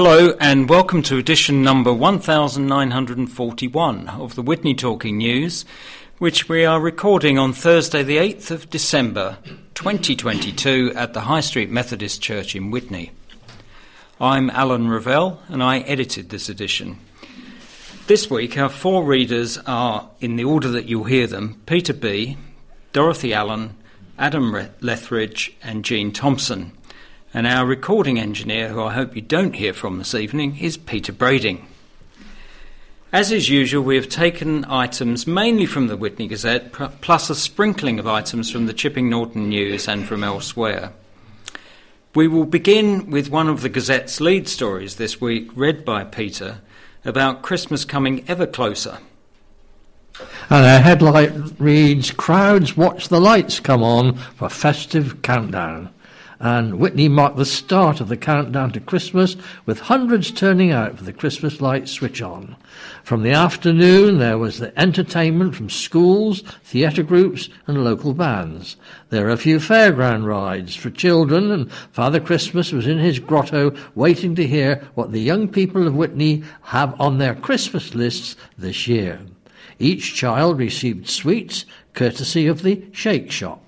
[0.00, 5.64] Hello, and welcome to edition number 1941 of the Witney Talking News,
[6.18, 9.38] which we are recording on Thursday, the 8th of December
[9.74, 13.10] 2022, at the High Street Methodist Church in Witney.
[14.20, 17.00] I'm Alan Revell, and I edited this edition.
[18.06, 22.36] This week, our four readers are, in the order that you'll hear them, Peter B.,
[22.92, 23.74] Dorothy Allen,
[24.16, 26.77] Adam Lethridge, and Jean Thompson.
[27.38, 31.12] And our recording engineer, who I hope you don't hear from this evening, is Peter
[31.12, 31.66] Brading.
[33.12, 38.00] As is usual, we have taken items mainly from the Witney Gazette, plus a sprinkling
[38.00, 40.92] of items from the Chipping Norton News and from elsewhere.
[42.12, 46.58] We will begin with one of the Gazette's lead stories this week, read by Peter,
[47.04, 48.98] about Christmas coming ever closer.
[50.50, 55.94] And a headline reads Crowds watch the lights come on for festive countdown
[56.40, 59.36] and Witney marked the start of the countdown to Christmas
[59.66, 62.56] with hundreds turning out for the Christmas lights switch on.
[63.02, 68.76] From the afternoon, there was the entertainment from schools, theatre groups, and local bands.
[69.10, 73.74] There were a few fairground rides for children, and Father Christmas was in his grotto
[73.94, 78.86] waiting to hear what the young people of Whitney have on their Christmas lists this
[78.86, 79.20] year.
[79.80, 83.67] Each child received sweets courtesy of the Shake Shop.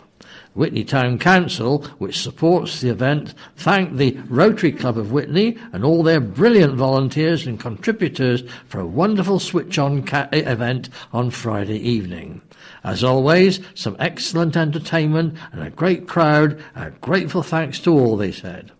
[0.61, 6.03] Witney Town Council, which supports the event, thanked the Rotary Club of Witney and all
[6.03, 11.79] their brilliant volunteers and contributors for a wonderful switch on ca- eh, event on Friday
[11.79, 12.43] evening.
[12.85, 18.31] As always, some excellent entertainment and a great crowd, a grateful thanks to all, they
[18.31, 18.71] said.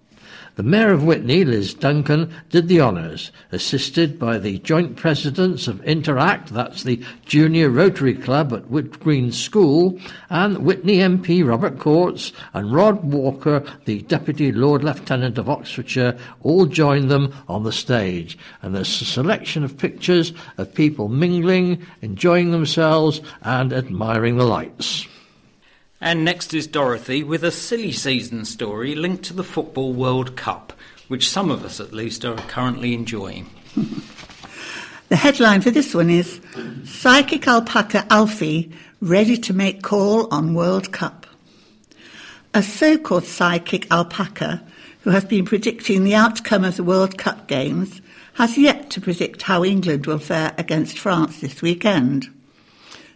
[0.61, 5.83] The Mayor of Witney, Liz Duncan, did the honours, assisted by the joint presidents of
[5.85, 9.99] Interact, that's the Junior Rotary Club at Wood Green School,
[10.29, 16.67] and Witney MP Robert Courts and Rod Walker, the Deputy Lord Lieutenant of Oxfordshire, all
[16.67, 18.37] joined them on the stage.
[18.61, 25.09] And there's a selection of pictures of people mingling, enjoying themselves, and admiring the lights.
[26.03, 30.73] And next is Dorothy with a silly season story linked to the Football World Cup,
[31.09, 33.51] which some of us at least are currently enjoying.
[35.11, 36.41] the headline for this one is
[36.85, 38.73] Psychic Alpaca Alfie
[39.03, 41.27] ready to make call on World Cup.
[42.55, 44.63] A so called psychic alpaca
[45.03, 48.01] who has been predicting the outcome of the World Cup games
[48.35, 52.29] has yet to predict how England will fare against France this weekend.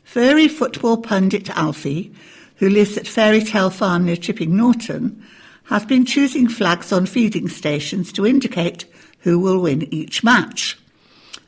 [0.04, 2.12] Furry football pundit Alfie
[2.56, 5.25] who lives at Fairy Tale Farm near Chipping Norton,
[5.65, 8.84] has been choosing flags on feeding stations to indicate
[9.20, 10.78] who will win each match.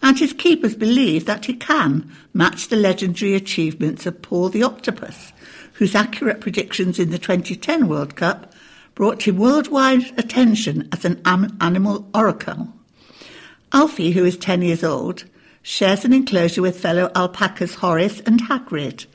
[0.03, 5.33] And his keepers believe that he can match the legendary achievements of Paul the Octopus,
[5.75, 8.53] whose accurate predictions in the 2010 World Cup
[8.95, 12.73] brought him worldwide attention as an animal oracle.
[13.73, 15.25] Alfie, who is 10 years old,
[15.63, 19.07] shares an enclosure with fellow alpacas Horace and Hagrid,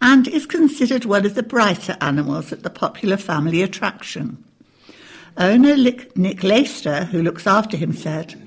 [0.00, 4.42] and is considered one of the brighter animals at the popular family attraction.
[5.36, 8.40] Owner Nick Laister, who looks after him, said,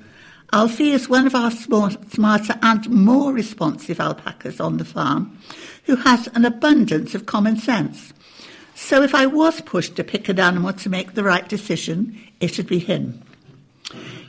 [0.52, 5.38] Alfie is one of our smarter and more responsive alpacas on the farm
[5.84, 8.14] who has an abundance of common sense.
[8.74, 12.66] So if I was pushed to pick an animal to make the right decision, it'd
[12.66, 13.22] be him.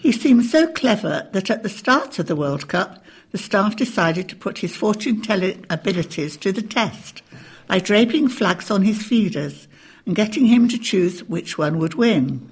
[0.02, 4.28] He seems so clever that at the start of the World Cup, the staff decided
[4.30, 7.22] to put his fortune telling abilities to the test
[7.68, 9.68] by draping flags on his feeders
[10.06, 12.52] and getting him to choose which one would win.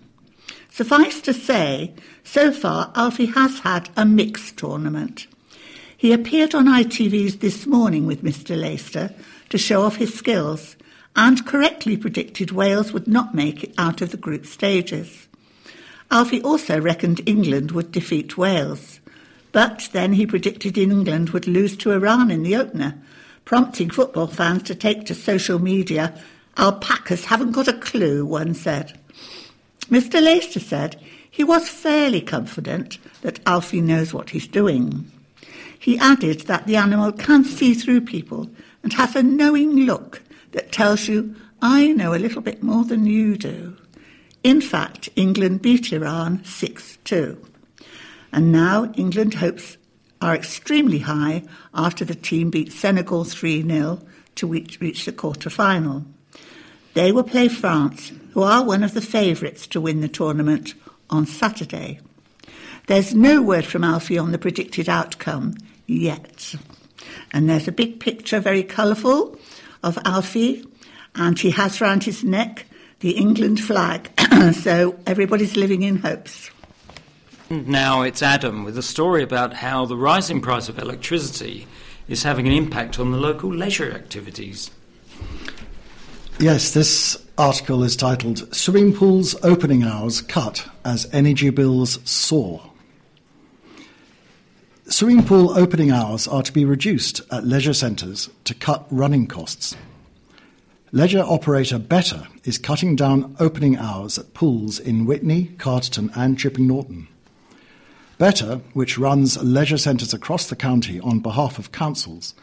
[0.70, 1.94] Suffice to say,
[2.24, 5.26] so far Alfie has had a mixed tournament.
[5.98, 8.56] He appeared on ITV's This Morning with Mr.
[8.56, 9.12] Laister
[9.50, 10.76] to show off his skills
[11.16, 15.28] and correctly predicted Wales would not make it out of the group stages.
[16.12, 18.97] Alfie also reckoned England would defeat Wales.
[19.58, 22.94] But then he predicted England would lose to Iran in the opener,
[23.44, 26.14] prompting football fans to take to social media.
[26.58, 29.00] Alpacas haven't got a clue, one said.
[29.90, 30.22] Mr.
[30.22, 31.02] Laister said
[31.32, 35.12] he was fairly confident that Alfie knows what he's doing.
[35.80, 38.52] He added that the animal can see through people
[38.84, 40.22] and has a knowing look
[40.52, 43.76] that tells you, I know a little bit more than you do.
[44.44, 47.48] In fact, England beat Iran 6 2.
[48.32, 49.78] And now England hopes
[50.22, 51.44] are extremely high
[51.74, 54.00] after the team beat Senegal 3 0
[54.36, 56.06] to reach, reach the quarter final.
[56.94, 60.74] They will play France, who are one of the favourites to win the tournament,
[61.10, 62.00] on Saturday.
[62.88, 66.56] There's no word from Alfie on the predicted outcome yet.
[67.32, 69.38] And there's a big picture, very colourful,
[69.84, 70.66] of Alfie,
[71.16, 72.66] and he has round his neck
[73.00, 74.10] the England flag.
[74.54, 76.50] so everybody's living in hopes.
[77.50, 81.66] Now it's Adam with a story about how the rising price of electricity
[82.10, 84.70] is having an impact on the local leisure activities.
[86.40, 92.70] Yes, this article is titled Swimming Pools Opening Hours Cut as Energy Bills Soar.
[94.90, 99.74] Swimming pool opening hours are to be reduced at leisure centres to cut running costs.
[100.92, 106.68] Leisure operator Better is cutting down opening hours at pools in Witney, Carterton, and Chipping
[106.68, 107.08] Norton.
[108.18, 112.34] Better, which runs leisure centres across the county on behalf of councils,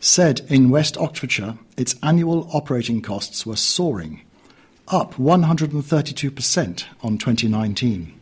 [0.00, 4.22] said in West Oxfordshire its annual operating costs were soaring,
[4.88, 8.14] up 132% on 2019.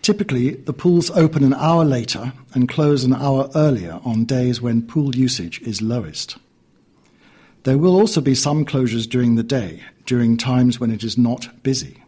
[0.00, 4.80] Typically, the pools open an hour later and close an hour earlier on days when
[4.80, 6.38] pool usage is lowest.
[7.64, 11.62] There will also be some closures during the day, during times when it is not
[11.64, 12.02] busy.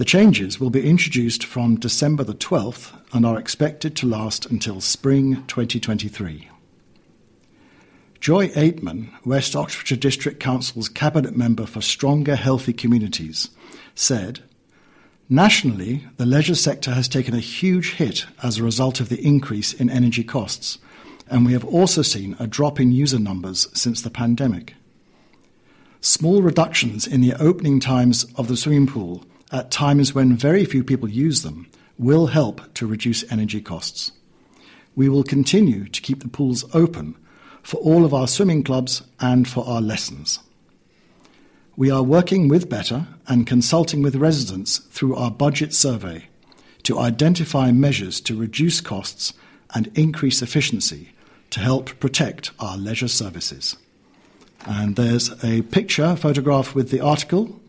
[0.00, 4.80] The changes will be introduced from December the 12th and are expected to last until
[4.80, 6.48] spring 2023.
[8.18, 13.50] Joy Aitman, West Oxfordshire District Council's Cabinet Member for Stronger Healthy Communities,
[13.94, 14.40] said
[15.28, 19.74] Nationally, the leisure sector has taken a huge hit as a result of the increase
[19.74, 20.78] in energy costs,
[21.28, 24.72] and we have also seen a drop in user numbers since the pandemic.
[26.00, 30.84] Small reductions in the opening times of the swimming pool at times when very few
[30.84, 31.68] people use them
[31.98, 34.12] will help to reduce energy costs.
[34.96, 37.16] We will continue to keep the pools open
[37.62, 40.40] for all of our swimming clubs and for our lessons.
[41.76, 46.28] We are working with Better and consulting with residents through our budget survey
[46.82, 49.32] to identify measures to reduce costs
[49.74, 51.10] and increase efficiency
[51.50, 53.76] to help protect our leisure services.
[54.66, 57.59] And there's a picture photograph with the article,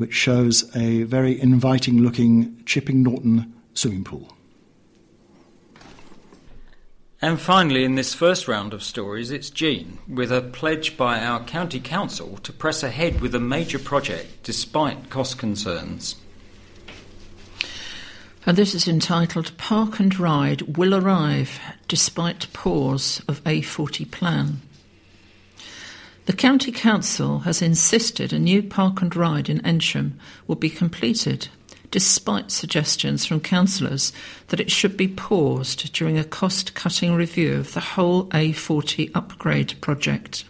[0.00, 4.32] which shows a very inviting looking Chipping Norton swimming pool.
[7.20, 11.44] And finally, in this first round of stories, it's Jean, with a pledge by our
[11.44, 16.16] county council to press ahead with a major project despite cost concerns.
[18.46, 24.62] And this is entitled Park and Ride Will Arrive Despite Pause of A40 Plan.
[26.30, 30.12] The County Council has insisted a new park and ride in Eynsham
[30.46, 31.48] will be completed
[31.90, 34.12] despite suggestions from councillors
[34.46, 39.74] that it should be paused during a cost cutting review of the whole A40 upgrade
[39.80, 40.44] project.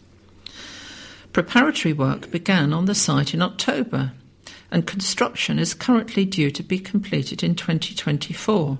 [1.32, 4.12] Preparatory work began on the site in October,
[4.70, 8.78] and construction is currently due to be completed in 2024.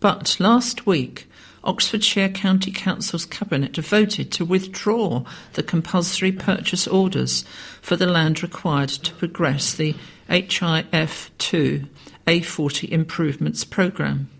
[0.00, 1.27] But last week,
[1.68, 5.22] Oxfordshire County Council's Cabinet voted to withdraw
[5.52, 7.44] the compulsory purchase orders
[7.82, 9.94] for the land required to progress the
[10.30, 11.86] HIF2
[12.26, 14.30] A40 Improvements Programme.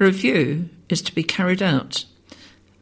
[0.00, 2.04] Review is to be carried out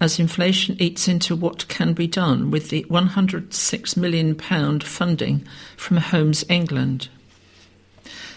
[0.00, 5.46] as inflation eats into what can be done with the £106 million funding
[5.76, 7.10] from Homes England.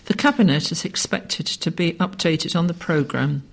[0.05, 3.43] The Cabinet is expected to be updated on the programme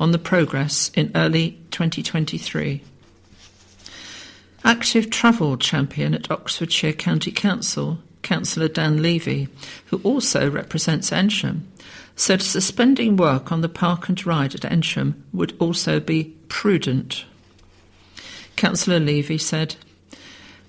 [0.00, 2.82] on the progress in early 2023.
[4.64, 9.48] Active travel champion at Oxfordshire County Council, Councillor Dan Levy,
[9.86, 11.62] who also represents Eynsham,
[12.16, 17.24] said suspending work on the park and ride at Eynsham would also be prudent.
[18.56, 19.76] Councillor Levy said,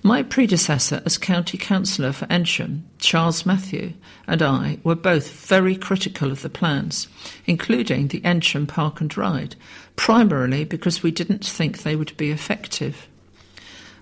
[0.02, 3.92] my predecessor as County Councillor for Eynsham, Charles Matthew,
[4.26, 7.06] and I were both very critical of the plans,
[7.46, 9.56] including the Eynsham Park and Ride,
[9.96, 13.08] primarily because we didn't think they would be effective.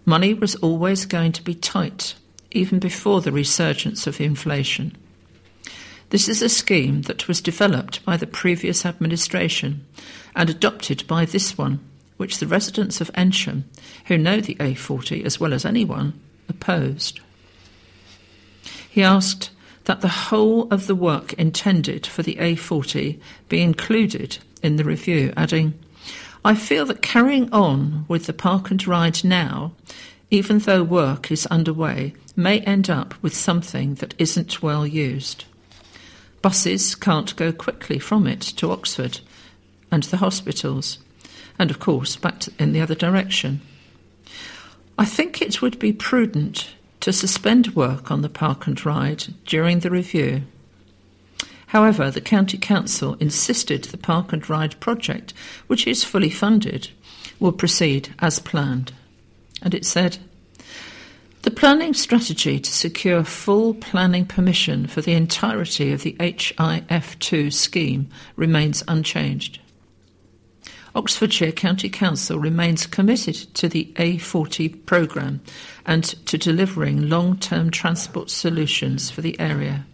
[0.04, 2.14] Money was always going to be tight,
[2.52, 4.96] even before the resurgence of inflation.
[6.10, 9.84] This is a scheme that was developed by the previous administration
[10.34, 11.80] and adopted by this one
[12.18, 13.62] which the residents of Eynsham,
[14.06, 17.20] who know the A40 as well as anyone, opposed.
[18.90, 19.50] He asked
[19.84, 25.32] that the whole of the work intended for the A40 be included in the review,
[25.36, 25.78] adding,
[26.44, 29.72] I feel that carrying on with the park and ride now,
[30.30, 35.44] even though work is underway, may end up with something that isn't well used.
[36.42, 39.20] Buses can't go quickly from it to Oxford
[39.90, 40.98] and the hospitals
[41.58, 43.60] and of course back to, in the other direction.
[44.98, 49.80] I think it would be prudent to suspend work on the park and ride during
[49.80, 50.42] the review.
[51.68, 55.34] However, the County Council insisted the park and ride project,
[55.66, 56.88] which is fully funded,
[57.38, 58.92] will proceed as planned.
[59.62, 60.18] And it said,
[61.42, 67.52] the The planning strategy to secure full planning permission for the entirety of the HIF2
[67.52, 69.58] scheme remains unchanged.
[70.98, 75.40] Oxfordshire County Council remains committed to the A40 programme
[75.86, 79.86] and to delivering long term transport solutions for the area.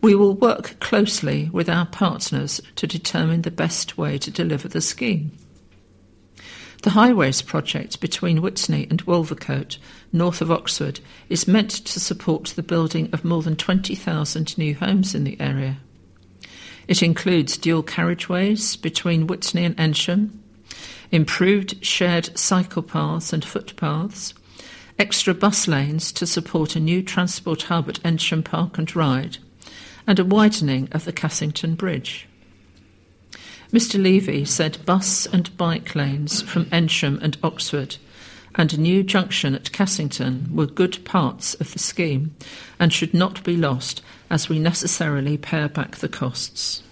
[0.00, 4.80] We will work closely with our partners to determine the best way to deliver the
[4.80, 5.32] scheme.
[6.84, 9.78] The Highways project between Witney and Wolvercote,
[10.12, 15.16] north of Oxford, is meant to support the building of more than 20,000 new homes
[15.16, 15.78] in the area.
[16.86, 20.30] It includes dual carriageways between Witney and Eynsham,
[21.10, 24.34] improved shared cycle paths and footpaths,
[24.98, 29.38] extra bus lanes to support a new transport hub at Eynsham Park and Ride,
[30.06, 32.28] and a widening of the Cassington Bridge.
[33.72, 34.00] Mr.
[34.00, 37.96] Levy said bus and bike lanes from Eynsham and Oxford
[38.54, 42.34] and a new junction at Cassington were good parts of the scheme
[42.78, 44.02] and should not be lost
[44.34, 46.82] as we necessarily pare back the costs.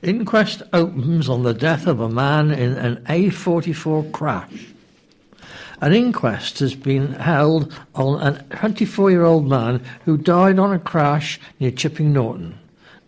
[0.00, 4.68] Inquest opens on the death of a man in an A44 crash.
[5.82, 10.78] An inquest has been held on a 24 year old man who died on a
[10.78, 12.58] crash near Chipping Norton.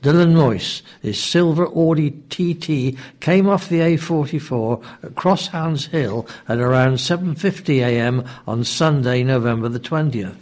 [0.02, 6.96] Dylan Moyse, his silver Audi TT, came off the A44 at Crosshounds Hill at around
[6.96, 10.36] 7.50am on Sunday, November the 20th.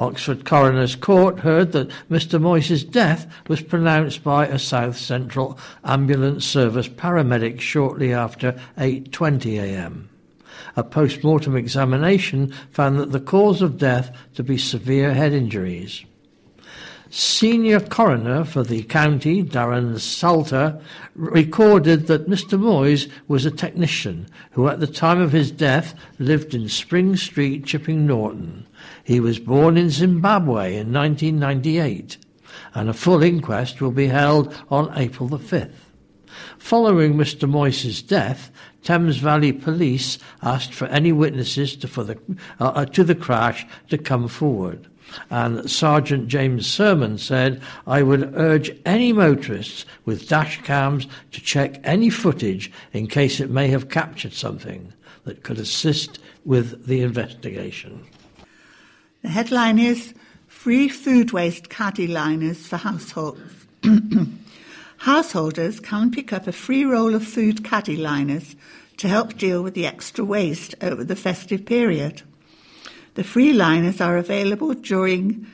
[0.00, 6.46] Oxford Coroner's Court heard that Mr Moyse's death was pronounced by a South Central Ambulance
[6.46, 10.06] Service paramedic shortly after 8.20am.
[10.74, 16.02] A post-mortem examination found that the cause of death to be severe head injuries.
[17.10, 20.80] Senior coroner for the county, Darren Salter,
[21.14, 22.58] recorded that Mr.
[22.58, 27.66] Moyes was a technician who, at the time of his death, lived in Spring Street,
[27.66, 28.64] Chipping Norton.
[29.10, 32.16] He was born in Zimbabwe in 1998,
[32.74, 35.74] and a full inquest will be held on April the 5th.
[36.58, 37.48] Following Mr.
[37.48, 38.52] Moyse's death,
[38.84, 42.20] Thames Valley Police asked for any witnesses to, for the,
[42.60, 44.86] uh, uh to the crash to come forward.
[45.28, 51.80] And Sergeant James Sermon said, I would urge any motorists with dash cams to check
[51.82, 54.92] any footage in case it may have captured something
[55.24, 58.06] that could assist with the investigation.
[59.22, 60.14] The headline is
[60.48, 63.66] Free Food Waste Caddy Liners for Households.
[64.96, 68.56] Householders can pick up a free roll of food caddy liners
[68.96, 72.22] to help deal with the extra waste over the festive period.
[73.12, 75.46] The free liners are available during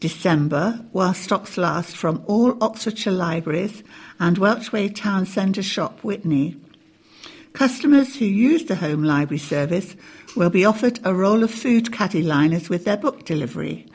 [0.00, 3.84] December while stocks last from all Oxfordshire libraries
[4.18, 6.60] and Welch Way Town Centre shop Witney.
[7.52, 9.94] Customers who use the home library service
[10.36, 13.86] will be offered a roll of food caddy liners with their book delivery.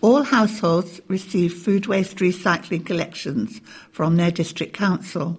[0.00, 5.38] All households receive food waste recycling collections from their district council.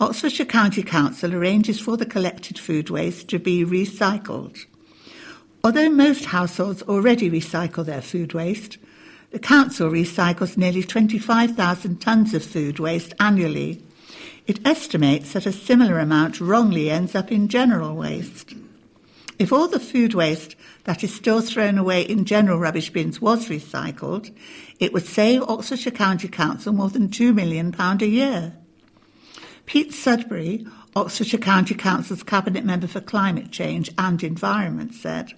[0.00, 4.66] Oxfordshire County Council arranges for the collected food waste to be recycled.
[5.62, 8.78] Although most households already recycle their food waste,
[9.30, 13.80] the council recycles nearly 25,000 tonnes of food waste annually.
[14.48, 18.54] It estimates that a similar amount wrongly ends up in general waste.
[19.42, 23.48] If all the food waste that is still thrown away in general rubbish bins was
[23.48, 24.32] recycled,
[24.78, 28.56] it would save Oxfordshire County Council more than £2 million a year.
[29.66, 35.32] Pete Sudbury, Oxfordshire County Council's Cabinet Member for Climate Change and Environment, said,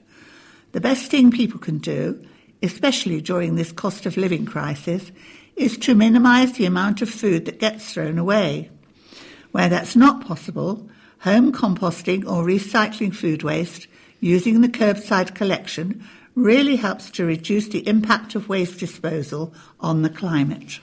[0.72, 2.22] the best thing people can do,
[2.62, 5.12] especially during this cost of living crisis,
[5.56, 8.70] is to minimise the amount of food that gets thrown away.
[9.52, 13.88] Where that's not possible, home composting or recycling food waste
[14.24, 16.02] using the curbside collection
[16.34, 20.80] really helps to reduce the impact of waste disposal on the climate.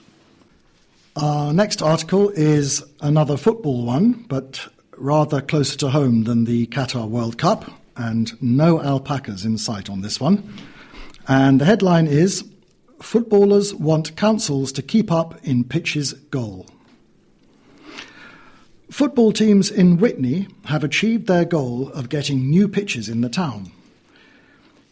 [1.16, 7.08] Our next article is another football one, but rather closer to home than the Qatar
[7.08, 10.54] World Cup and no alpacas in sight on this one.
[11.26, 12.44] And the headline is
[13.00, 16.66] Footballers want councils to keep up in pitches goal.
[18.92, 23.72] Football teams in Witney have achieved their goal of getting new pitches in the town.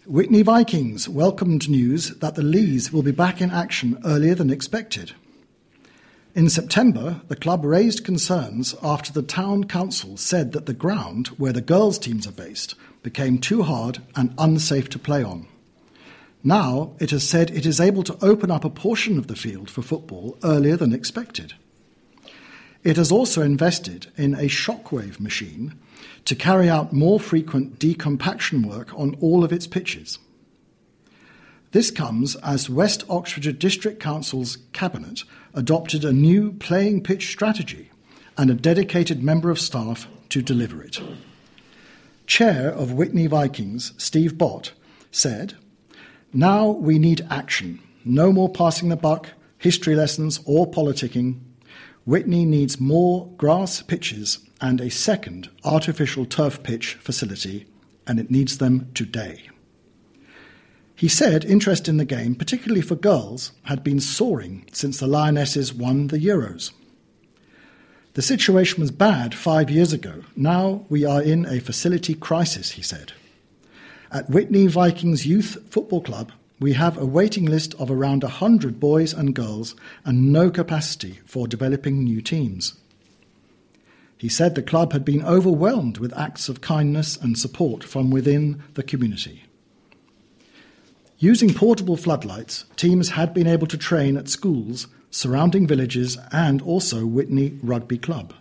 [0.07, 5.13] Witney Vikings welcomed news that the Leys will be back in action earlier than expected.
[6.35, 11.53] In September, the club raised concerns after the town council said that the ground where
[11.53, 15.47] the girls' teams are based became too hard and unsafe to play on.
[16.43, 19.69] Now it has said it is able to open up a portion of the field
[19.69, 21.53] for football earlier than expected.
[22.83, 25.75] It has also invested in a shockwave machine
[26.25, 30.19] to carry out more frequent decompaction work on all of its pitches.
[31.73, 37.91] This comes as West Oxfordshire District Council's Cabinet adopted a new playing pitch strategy
[38.37, 41.01] and a dedicated member of staff to deliver it.
[42.27, 44.73] Chair of Witney Vikings, Steve Bott,
[45.11, 45.55] said,
[46.33, 47.81] Now we need action.
[48.05, 51.41] No more passing the buck, history lessons, or politicking.
[52.11, 57.69] Witney needs more grass pitches and a second artificial turf pitch facility,
[58.05, 59.49] and it needs them today.
[60.97, 65.73] He said interest in the game, particularly for girls, had been soaring since the Lionesses
[65.73, 66.73] won the Euros.
[68.15, 70.25] The situation was bad five years ago.
[70.35, 73.13] Now we are in a facility crisis, he said.
[74.11, 79.15] At Witney Vikings Youth Football Club, we have a waiting list of around 100 boys
[79.15, 79.75] and girls
[80.05, 82.75] and no capacity for developing new teams.
[84.19, 88.63] He said the club had been overwhelmed with acts of kindness and support from within
[88.75, 89.45] the community.
[91.19, 97.07] Using portable floodlights, teams had been able to train at schools, surrounding villages, and also
[97.07, 98.35] Witney Rugby Club.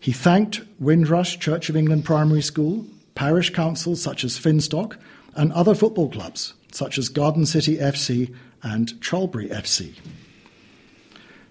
[0.00, 4.96] He thanked Windrush Church of England Primary School, parish councils such as Finstock,
[5.36, 9.94] and other football clubs such as Garden City FC and Charlbury FC.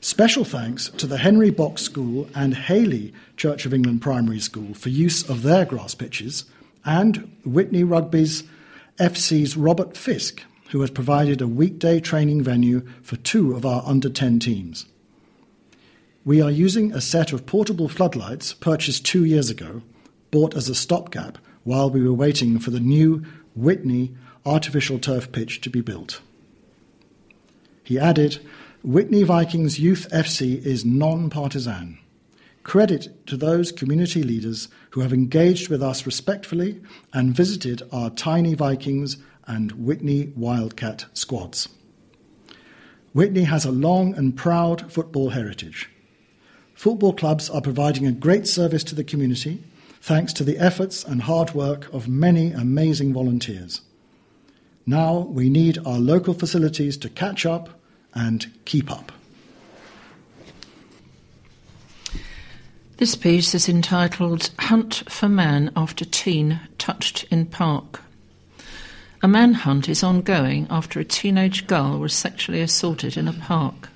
[0.03, 4.89] Special thanks to the Henry Box School and Hailey Church of England Primary School for
[4.89, 6.45] use of their grass pitches,
[6.83, 8.43] and Witney Rugby's
[8.97, 14.09] FC's Robert Fisk, who has provided a weekday training venue for two of our under
[14.09, 14.87] 10 teams.
[16.25, 19.83] We are using a set of portable floodlights purchased two years ago,
[20.31, 23.23] bought as a stopgap while we were waiting for the new
[23.55, 26.21] Witney artificial turf pitch to be built.
[27.83, 28.39] He added,
[28.83, 31.99] Witney Vikings Youth FC is non partisan.
[32.63, 36.79] Credit to those community leaders who have engaged with us respectfully
[37.13, 41.69] and visited our tiny Vikings and Witney Wildcat squads.
[43.13, 45.89] Witney has a long and proud football heritage.
[46.73, 49.63] Football clubs are providing a great service to the community
[50.01, 53.81] thanks to the efforts and hard work of many amazing volunteers.
[54.85, 57.79] Now we need our local facilities to catch up
[58.13, 59.11] and keep up.
[62.97, 68.01] This piece is entitled Hunt for Man After Teen Touched in Park.
[69.23, 73.89] A manhunt is ongoing after a teenage girl was sexually assaulted in a park.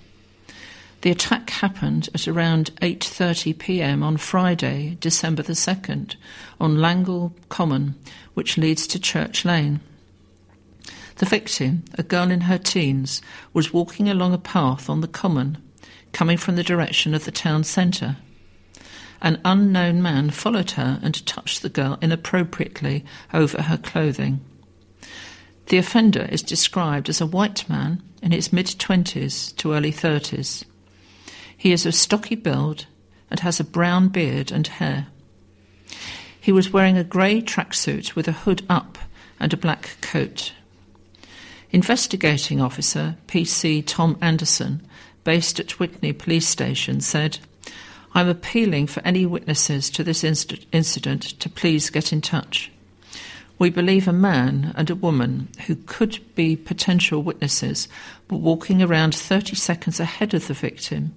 [1.02, 4.02] The attack happened at around 8:30 p.m.
[4.02, 6.16] on Friday, December the 2nd,
[6.60, 7.96] on Langel Common,
[8.34, 9.82] which leads to Church Lane.
[11.18, 13.22] The victim, a girl in her teens,
[13.54, 15.58] was walking along a path on the common,
[16.12, 18.18] coming from the direction of the town centre.
[19.22, 24.42] An unknown man followed her and touched the girl inappropriately over her clothing.
[25.68, 30.64] The offender is described as a white man in his mid 20s to early 30s.
[31.58, 32.88] He is of stocky build
[33.32, 35.08] and has a brown beard and hair.
[36.40, 38.98] He was wearing a grey tracksuit with a hood up
[39.40, 40.54] and a black coat.
[41.76, 44.82] Investigating officer PC Tom Anderson,
[45.26, 47.38] based at Witney Police Station, said,
[48.14, 52.72] I'm appealing for any witnesses to this inc- incident to please get in touch.
[53.60, 57.90] We believe a man and a woman who could be potential witnesses
[58.30, 61.14] were walking around 30 seconds ahead of the victim.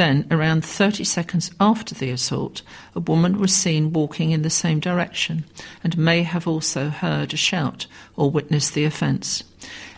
[0.00, 2.62] Then, around 30 seconds after the assault,
[2.94, 5.44] a woman was seen walking in the same direction
[5.84, 7.86] and may have also heard a shout
[8.16, 9.44] or witnessed the offence.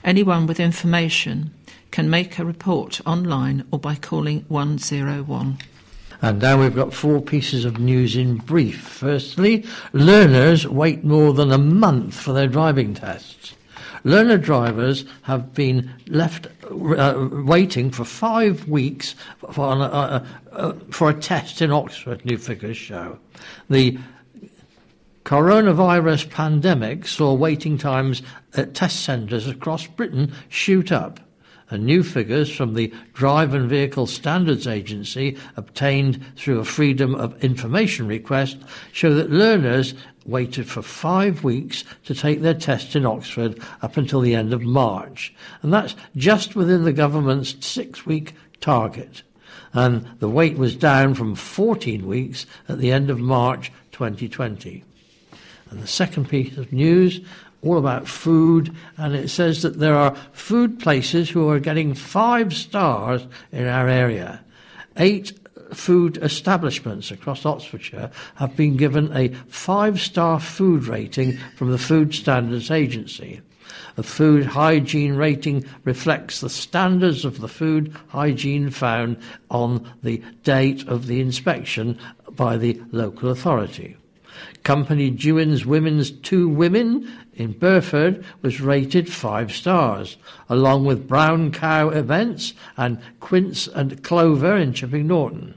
[0.03, 1.55] Anyone with information
[1.93, 5.59] can make a report online or by calling 101.
[6.21, 8.81] And now we've got four pieces of news in brief.
[8.81, 13.55] Firstly, learners wait more than a month for their driving tests.
[14.05, 19.15] Learner drivers have been left uh, waiting for five weeks
[19.53, 23.19] for, uh, uh, uh, for a test in Oxford, new figures show.
[23.71, 23.99] The
[25.25, 28.23] coronavirus pandemic saw waiting times
[28.55, 31.21] at test centres across Britain shoot up
[31.73, 37.43] and new figures from the Drive and Vehicle Standards Agency obtained through a Freedom of
[37.43, 38.59] Information request
[38.93, 39.95] show that learners
[40.27, 44.63] waited for five weeks to take their test in Oxford up until the end of
[44.63, 45.35] March.
[45.63, 49.23] And that's just within the government's six week target.
[49.73, 54.85] And the wait was down from 14 weeks at the end of March 2020.
[55.71, 57.21] And the second piece of news
[57.63, 62.53] all about food, and it says that there are food places who are getting five
[62.53, 64.41] stars in our area.
[64.97, 65.33] Eight
[65.75, 72.15] food establishments across Oxfordshire have been given a five star food rating from the Food
[72.15, 73.41] Standards Agency.
[73.97, 79.19] A food hygiene rating reflects the standards of the food hygiene found
[79.51, 81.99] on the date of the inspection
[82.31, 83.97] by the local authority.
[84.63, 90.17] Company Dewin's Women's Two Women in Burford was rated five stars,
[90.49, 95.55] along with Brown Cow Events and Quince and Clover in Chipping Norton.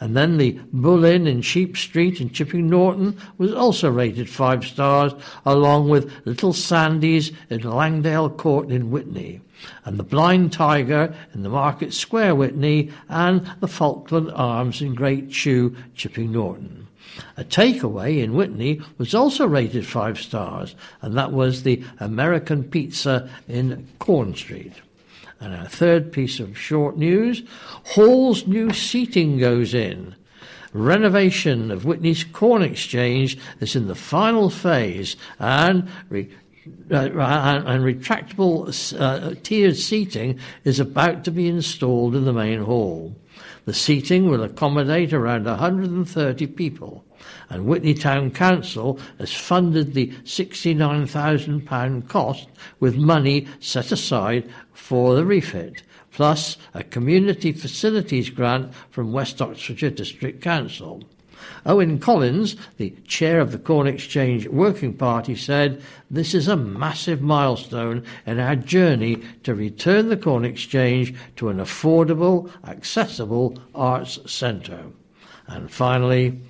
[0.00, 4.64] And then the Bull Inn in Sheep Street in Chipping Norton was also rated five
[4.64, 5.12] stars,
[5.44, 9.42] along with Little Sandy's in Langdale Court in Witney,
[9.84, 15.32] and the Blind Tiger in the Market Square Witney, and the Falkland Arms in Great
[15.34, 16.88] Tew, Chipping Norton.
[17.36, 23.28] A takeaway in Witney was also rated five stars, and that was the American Pizza
[23.48, 24.72] in Corn Street.
[25.40, 27.42] And our third piece of short news
[27.84, 30.14] Hall's new seating goes in.
[30.72, 36.28] Renovation of Witney's Corn Exchange is in the final phase, and re-
[36.90, 38.68] uh, and, and, retractable
[39.00, 43.16] uh, tiered seating is about to be installed in the main hall.
[43.64, 47.04] The seating will accommodate around 130 people,
[47.48, 52.48] and Witney Town Council has funded the £69,000 cost
[52.78, 54.48] with money set aside
[54.80, 61.04] for the refit, plus a community facilities grant from West Oxfordshire District Council.
[61.64, 67.20] Owen Collins, the chair of the Corn Exchange Working Party, said, This is a massive
[67.20, 74.86] milestone in our journey to return the Corn Exchange to an affordable, accessible arts centre.
[75.46, 76.40] And finally,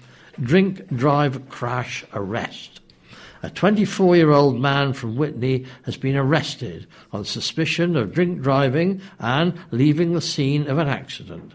[0.40, 2.79] drink, drive, crash, arrest.
[3.42, 9.00] A 24 year old man from Witney has been arrested on suspicion of drink driving
[9.18, 11.55] and leaving the scene of an accident.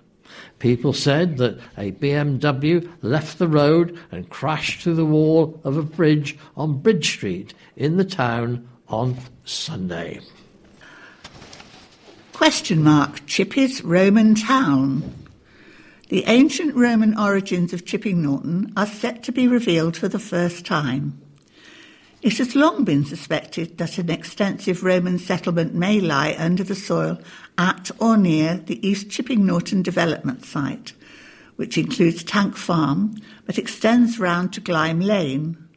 [0.60, 5.84] People said that a BMW left the road and crashed through the wall of a
[5.84, 10.20] bridge on Bridge Street in the town on Sunday.
[12.34, 15.14] Question mark Chippy's Roman town.
[16.10, 20.66] The ancient Roman origins of Chipping Norton are set to be revealed for the first
[20.66, 21.20] time.
[22.26, 27.20] It has long been suspected that an extensive Roman settlement may lie under the soil
[27.56, 30.94] at or near the East Chipping Norton development site,
[31.56, 35.68] which includes Tank Farm but extends round to Glyme Lane.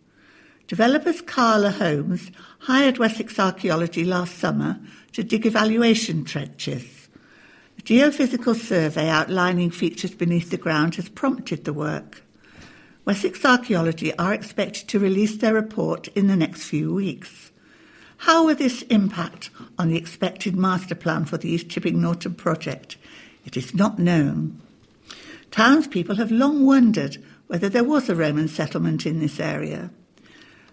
[0.69, 2.31] Developers Carla Holmes
[2.61, 4.81] hired Wessex Archaeology last summer
[5.13, 7.11] to dig evaluation trenches.
[7.79, 12.23] A geophysical survey outlining features beneath the ground has prompted the work.
[13.09, 17.51] Wessex Archaeology are expected to release their report in the next few weeks.
[18.19, 22.99] How will this impact on the expected master plan for the East Chipping Norton project?
[23.47, 24.61] It is not known.
[25.51, 27.17] Townspeople have long wondered
[27.47, 29.89] whether there was a Roman settlement in this area.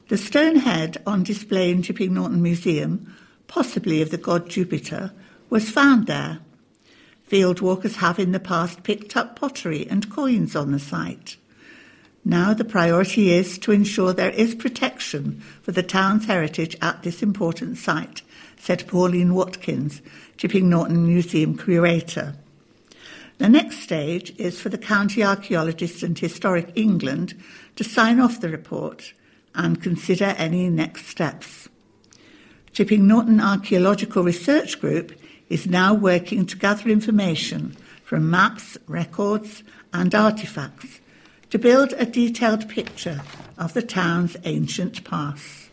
[0.10, 3.16] The stone head on display in Chipping Norton Museum,
[3.48, 5.14] possibly of the god Jupiter,
[5.50, 6.40] was found there.
[7.24, 11.38] Field walkers have in the past picked up pottery and coins on the site.
[12.28, 17.22] Now the priority is to ensure there is protection for the town's heritage at this
[17.22, 18.24] important site,
[18.58, 20.02] said Pauline Watkins,
[20.36, 22.34] Chipping Norton Museum curator.
[23.38, 27.36] The next stage is for the county archaeologist and Historic England
[27.76, 29.14] to sign off the report
[29.54, 31.70] and consider any next steps.
[32.74, 35.14] Chipping Norton Archaeological Research Group
[35.48, 41.02] is now working to gather information from maps, records, and artefacts
[41.50, 43.22] to build a detailed picture
[43.58, 45.70] of the town's ancient past.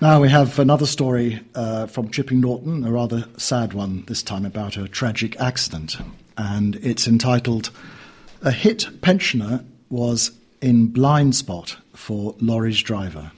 [0.00, 4.44] Now we have another story uh, from Chipping Norton, a rather sad one this time
[4.44, 5.96] about a tragic accident.
[6.36, 7.70] And it's entitled
[8.42, 13.32] A Hit Pensioner Was in Blind Spot for Lorry's Driver.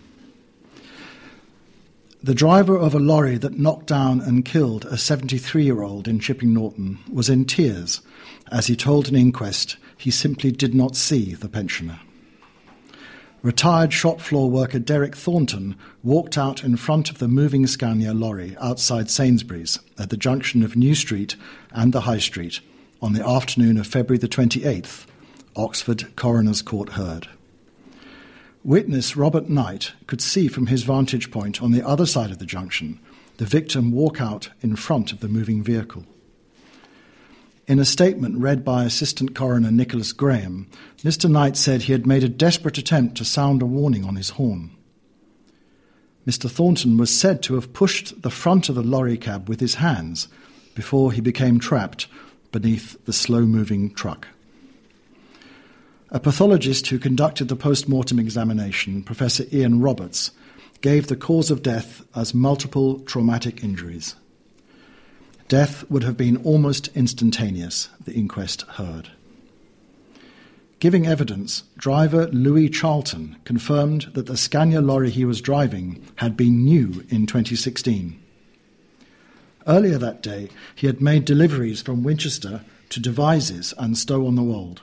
[2.22, 6.20] The driver of a lorry that knocked down and killed a 73 year old in
[6.20, 8.02] Chipping Norton was in tears
[8.52, 12.00] as he told an inquest he simply did not see the pensioner.
[13.42, 18.56] Retired shop floor worker Derek Thornton walked out in front of the moving Scania lorry
[18.60, 21.36] outside Sainsbury's at the junction of New Street
[21.70, 22.60] and the High Street
[23.02, 25.06] on the afternoon of February the 28th,
[25.54, 27.28] Oxford Coroner's Court heard.
[28.64, 32.46] Witness Robert Knight could see from his vantage point on the other side of the
[32.46, 32.98] junction
[33.36, 36.04] the victim walk out in front of the moving vehicle.
[37.70, 40.68] In a statement read by Assistant Coroner Nicholas Graham,
[41.04, 41.30] Mr.
[41.30, 44.72] Knight said he had made a desperate attempt to sound a warning on his horn.
[46.26, 46.50] Mr.
[46.50, 50.26] Thornton was said to have pushed the front of the lorry cab with his hands
[50.74, 52.08] before he became trapped
[52.50, 54.26] beneath the slow moving truck.
[56.10, 60.32] A pathologist who conducted the post mortem examination, Professor Ian Roberts,
[60.80, 64.16] gave the cause of death as multiple traumatic injuries.
[65.50, 69.10] Death would have been almost instantaneous, the inquest heard.
[70.78, 76.64] Giving evidence, driver Louis Charlton confirmed that the Scania lorry he was driving had been
[76.64, 78.16] new in 2016.
[79.66, 82.60] Earlier that day, he had made deliveries from Winchester
[82.90, 84.82] to Devizes and Stow on the Wold.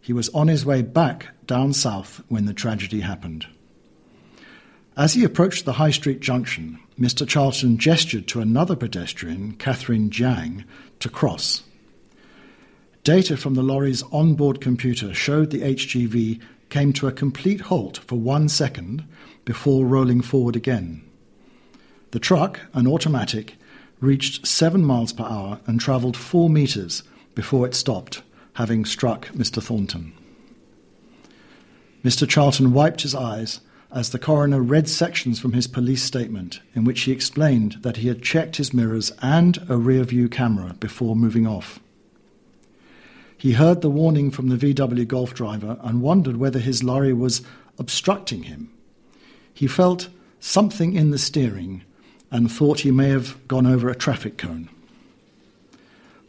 [0.00, 3.46] He was on his way back down south when the tragedy happened.
[4.96, 7.26] As he approached the High Street junction, Mr.
[7.26, 10.64] Charlton gestured to another pedestrian, Catherine Jiang,
[11.00, 11.62] to cross.
[13.02, 18.16] Data from the lorry's onboard computer showed the HGV came to a complete halt for
[18.16, 19.04] one second
[19.44, 21.02] before rolling forward again.
[22.10, 23.56] The truck, an automatic,
[24.00, 27.02] reached seven miles per hour and travelled four metres
[27.34, 28.22] before it stopped,
[28.54, 29.62] having struck Mr.
[29.62, 30.12] Thornton.
[32.04, 32.28] Mr.
[32.28, 33.60] Charlton wiped his eyes
[33.92, 38.08] as the coroner read sections from his police statement in which he explained that he
[38.08, 41.78] had checked his mirrors and a rear view camera before moving off.
[43.36, 47.42] He heard the warning from the VW Golf driver and wondered whether his lorry was
[47.78, 48.70] obstructing him.
[49.52, 50.08] He felt
[50.40, 51.82] something in the steering
[52.30, 54.70] and thought he may have gone over a traffic cone.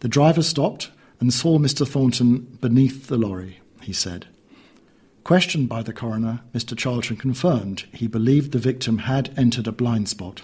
[0.01, 1.87] The driver stopped and saw Mr.
[1.87, 4.27] Thornton beneath the lorry, he said.
[5.23, 6.77] Questioned by the coroner, Mr.
[6.77, 10.41] Charlton confirmed he believed the victim had entered a blind spot.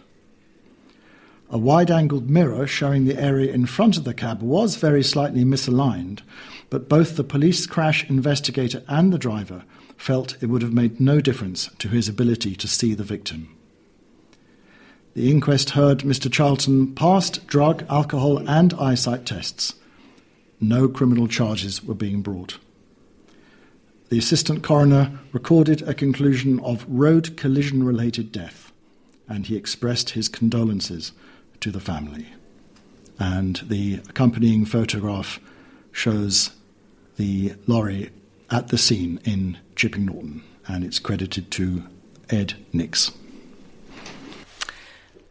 [1.49, 5.43] A wide angled mirror showing the area in front of the cab was very slightly
[5.43, 6.21] misaligned,
[6.69, 9.63] but both the police crash investigator and the driver
[9.97, 13.53] felt it would have made no difference to his ability to see the victim.
[15.13, 16.31] The inquest heard Mr.
[16.31, 19.73] Charlton passed drug, alcohol, and eyesight tests.
[20.61, 22.59] No criminal charges were being brought.
[24.09, 28.71] The assistant coroner recorded a conclusion of road collision related death,
[29.27, 31.11] and he expressed his condolences
[31.59, 32.27] to the family.
[33.19, 35.39] And the accompanying photograph
[35.91, 36.51] shows
[37.17, 38.09] the lorry
[38.49, 41.83] at the scene in Chipping Norton, and it's credited to
[42.31, 43.11] Ed Nix.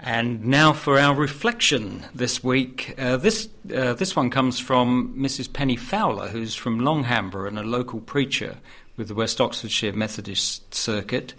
[0.00, 2.94] And now for our reflection this week.
[2.96, 5.52] Uh, this uh, this one comes from Mrs.
[5.52, 8.58] Penny Fowler, who's from Long Hanborough and a local preacher
[8.96, 11.34] with the West Oxfordshire Methodist Circuit,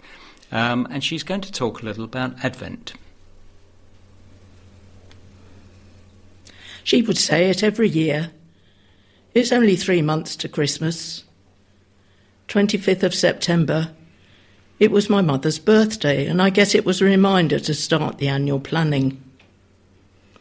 [0.52, 2.94] um, and she's going to talk a little about Advent.
[6.84, 8.30] She would say it every year.
[9.34, 11.24] It's only three months to Christmas.
[12.48, 13.92] 25th of September.
[14.80, 18.28] It was my mother's birthday, and I guess it was a reminder to start the
[18.28, 19.22] annual planning.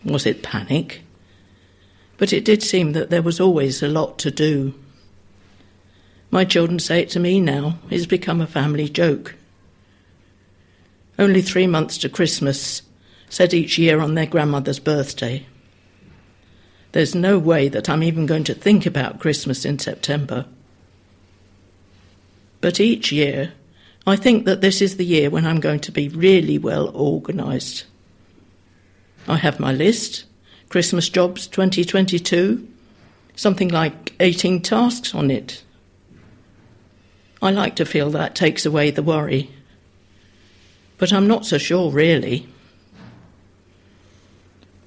[0.05, 1.01] Was it panic?
[2.17, 4.73] But it did seem that there was always a lot to do.
[6.31, 7.79] My children say it to me now.
[7.89, 9.35] It's become a family joke.
[11.17, 12.81] Only three months to Christmas,
[13.29, 15.45] said each year on their grandmother's birthday.
[16.93, 20.45] There's no way that I'm even going to think about Christmas in September.
[22.61, 23.53] But each year,
[24.07, 27.85] I think that this is the year when I'm going to be really well organised.
[29.27, 30.25] I have my list
[30.69, 32.67] Christmas jobs 2022,
[33.35, 35.63] something like 18 tasks on it.
[37.41, 39.49] I like to feel that takes away the worry.
[40.97, 42.47] But I'm not so sure, really.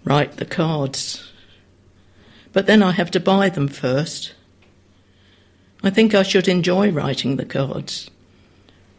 [0.05, 1.33] Write the cards
[2.53, 4.35] but then I have to buy them first.
[5.83, 8.11] I think I should enjoy writing the cards,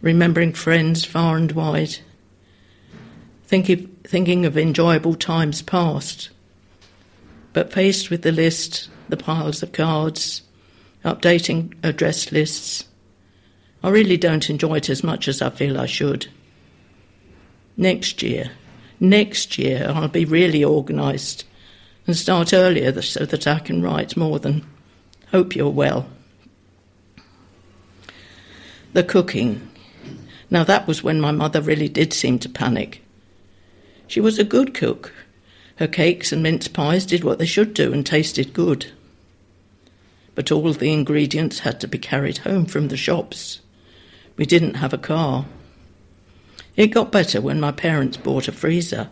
[0.04, 1.98] remembering friends far and wide,
[3.46, 6.30] thinking, of enjoyable times past.
[7.54, 10.42] But faced with the list, the piles of cards,
[11.06, 12.86] updating address lists,
[13.82, 16.28] I really don't enjoy it as much as I feel I should.
[17.78, 18.52] Next year,
[19.00, 21.46] next year, I'll be really organised
[22.06, 24.66] and start earlier so that I can write more than
[25.32, 26.08] hope you're well.
[28.92, 29.70] The cooking.
[30.54, 33.02] Now, that was when my mother really did seem to panic.
[34.06, 35.12] She was a good cook.
[35.78, 38.92] Her cakes and mince pies did what they should do and tasted good.
[40.36, 43.62] But all the ingredients had to be carried home from the shops.
[44.38, 45.48] We didn't have a car.
[46.76, 49.10] It got better when my parents bought a freezer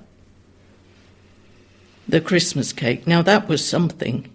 [2.07, 3.07] the Christmas cake.
[3.07, 4.29] Now that was something.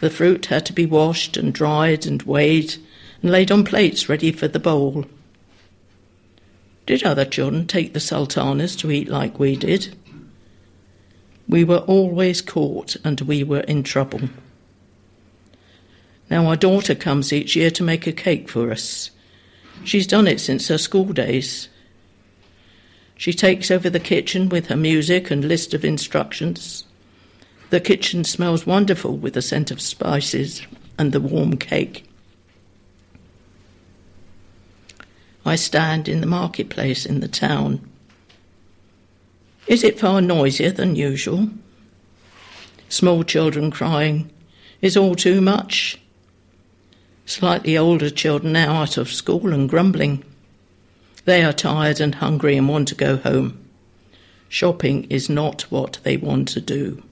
[0.00, 2.76] The fruit had to be washed and dried and weighed
[3.20, 5.06] and laid on plates ready for the bowl.
[6.90, 9.96] Did other children take the sultanas to eat like we did?
[11.48, 14.22] We were always caught and we were in trouble.
[16.28, 19.12] Now, our daughter comes each year to make a cake for us.
[19.84, 21.68] She's done it since her school days.
[23.16, 26.86] She takes over the kitchen with her music and list of instructions.
[27.68, 30.62] The kitchen smells wonderful with the scent of spices
[30.98, 32.09] and the warm cake.
[35.44, 37.80] I stand in the marketplace in the town.
[39.66, 41.48] Is it far noisier than usual?
[42.88, 44.30] Small children crying
[44.82, 45.98] is all too much.
[47.24, 50.24] Slightly older children now out of school and grumbling.
[51.24, 53.64] They are tired and hungry and want to go home.
[54.48, 57.02] Shopping is not what they want to do.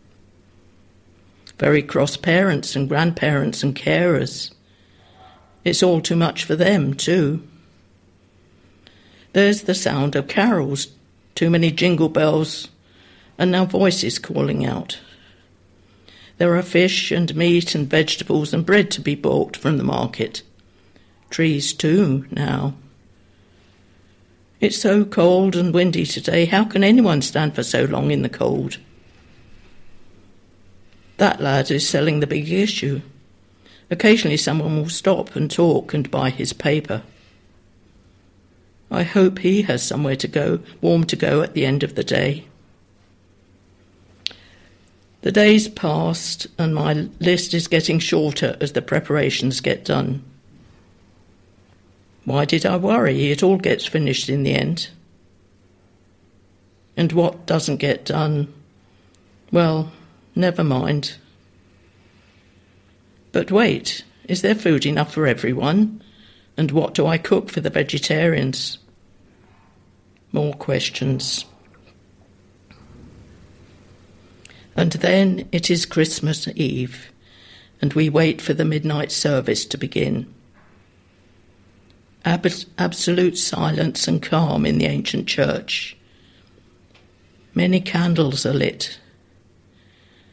[1.59, 4.53] Very cross parents and grandparents and carers.
[5.65, 7.43] It's all too much for them, too.
[9.39, 10.89] There's the sound of carols,
[11.37, 12.67] too many jingle bells,
[13.39, 14.99] and now voices calling out.
[16.39, 20.43] There are fish and meat and vegetables and bread to be bought from the market.
[21.31, 22.75] Trees, too, now.
[24.59, 26.47] It's so cold and windy today.
[26.47, 28.79] How can anyone stand for so long in the cold?
[31.19, 33.03] That lad is selling the big issue.
[33.89, 37.05] Occasionally, someone will stop and talk and buy his paper.
[38.91, 42.05] I hope he has somewhere to go, warm to go at the end of the
[42.05, 42.47] day.
[45.23, 50.25] The days passed, and my list is getting shorter as the preparations get done.
[52.25, 53.31] Why did I worry?
[53.31, 54.91] It all gets finished in the end.
[56.97, 58.53] And what doesn't get done?
[59.51, 59.93] Well,
[60.35, 61.17] never mind.
[63.33, 66.03] But wait, is there food enough for everyone?
[66.59, 68.79] And what do I cook for the vegetarians?
[70.33, 71.45] More questions.
[74.75, 77.13] And then it is Christmas Eve,
[77.81, 80.35] and we wait for the midnight service to begin.
[82.25, 85.97] Ab- absolute silence and calm in the ancient church.
[87.55, 88.99] Many candles are lit.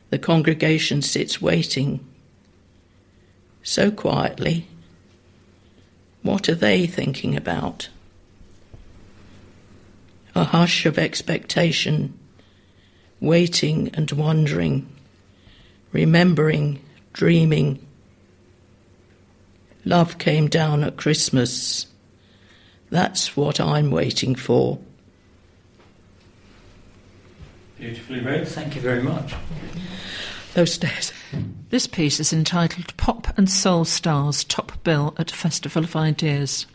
[0.09, 2.03] The congregation sits waiting.
[3.61, 4.67] So quietly.
[6.25, 7.89] What are they thinking about?
[10.33, 12.17] A hush of expectation
[13.19, 14.89] waiting and wondering,
[15.91, 16.81] remembering,
[17.13, 17.79] dreaming.
[19.85, 21.85] Love came down at Christmas.
[22.89, 24.79] That's what I'm waiting for.
[27.77, 28.47] Beautifully read.
[28.47, 29.35] Thank you very much.
[30.55, 31.13] Those stairs.
[31.75, 36.67] This piece is entitled Pop and Soul Stars Top Bill at Festival of Ideas.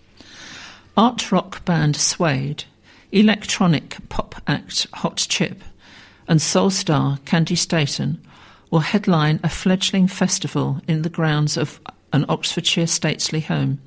[0.95, 2.65] Art rock band Suede,
[3.11, 5.65] electronic pop act Hot Chip,
[6.29, 8.21] and soul star Candi Staton
[8.71, 11.81] will headline a fledgling festival in the grounds of
[12.13, 13.81] an Oxfordshire stately home.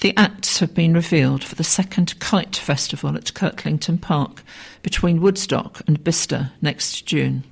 [0.00, 4.42] The acts have been revealed for the second Kite Festival at Kirtlington Park
[4.82, 7.44] between Woodstock and Bicester next June.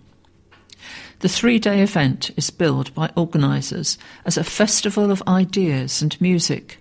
[1.21, 6.79] The three day event is billed by organisers as a festival of ideas and music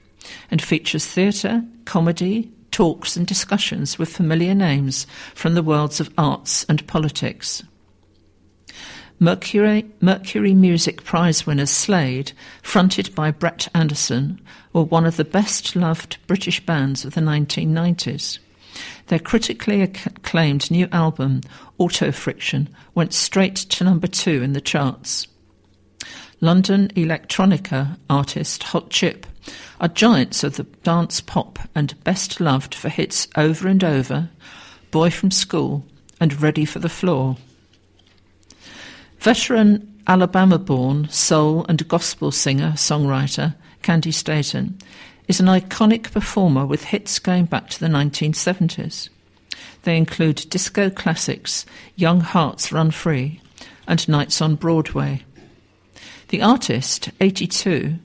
[0.51, 6.65] and features theatre, comedy, talks and discussions with familiar names from the worlds of arts
[6.65, 7.63] and politics.
[9.19, 14.41] Mercury, Mercury Music Prize winners Suede, fronted by Brett Anderson,
[14.73, 18.39] were one of the best loved British bands of the 1990s.
[19.07, 21.41] Their critically acclaimed new album,
[21.79, 25.27] Autofiction, went straight to number two in the charts.
[26.41, 29.25] London electronica artist Hot Chip
[29.79, 34.29] are giants of the dance pop and best loved for hits Over and Over,
[34.91, 35.85] Boy from School,
[36.19, 37.37] and Ready for the Floor.
[39.19, 44.77] Veteran Alabama born soul and gospel singer songwriter Candi Staton
[45.27, 49.09] is an iconic performer with hits going back to the 1970s.
[49.83, 51.65] They include disco classics
[51.95, 53.39] Young Hearts Run Free
[53.87, 55.23] and Nights on Broadway.
[56.29, 57.97] The artist, 82,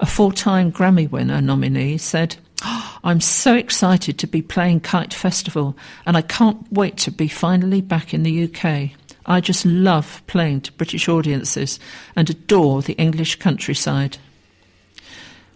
[0.00, 5.14] a four time Grammy winner nominee, said, oh, I'm so excited to be playing Kite
[5.14, 8.90] Festival and I can't wait to be finally back in the UK.
[9.26, 11.80] I just love playing to British audiences
[12.14, 14.18] and adore the English countryside.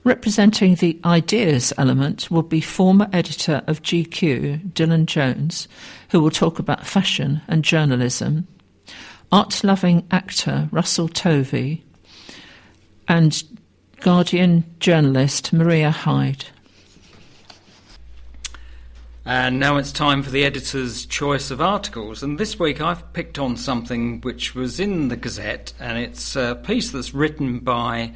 [0.04, 5.68] Representing the ideas element will be former editor of GQ, Dylan Jones,
[6.10, 8.46] who will talk about fashion and journalism,
[9.30, 11.82] art loving actor Russell Tovey,
[13.06, 13.42] and
[14.00, 16.46] Guardian journalist Marina Hyde.
[19.24, 22.22] And now it's time for the editor's choice of articles.
[22.22, 26.58] And this week I've picked on something which was in the Gazette, and it's a
[26.64, 28.14] piece that's written by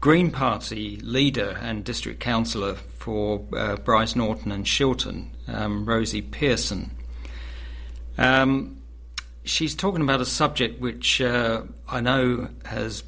[0.00, 6.90] Green Party leader and district councillor for uh, Brize Norton and Shilton, um, Rosie Pearson.
[8.16, 8.80] Um,
[9.44, 13.04] she's talking about a subject which uh, I know has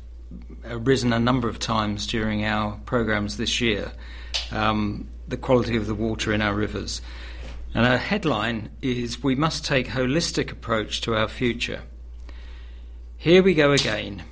[0.67, 3.93] arisen a number of times during our programs this year
[4.51, 7.01] um, the quality of the water in our rivers.
[7.75, 11.83] And our headline is We must take holistic approach to our future.
[13.17, 14.25] Here we go again.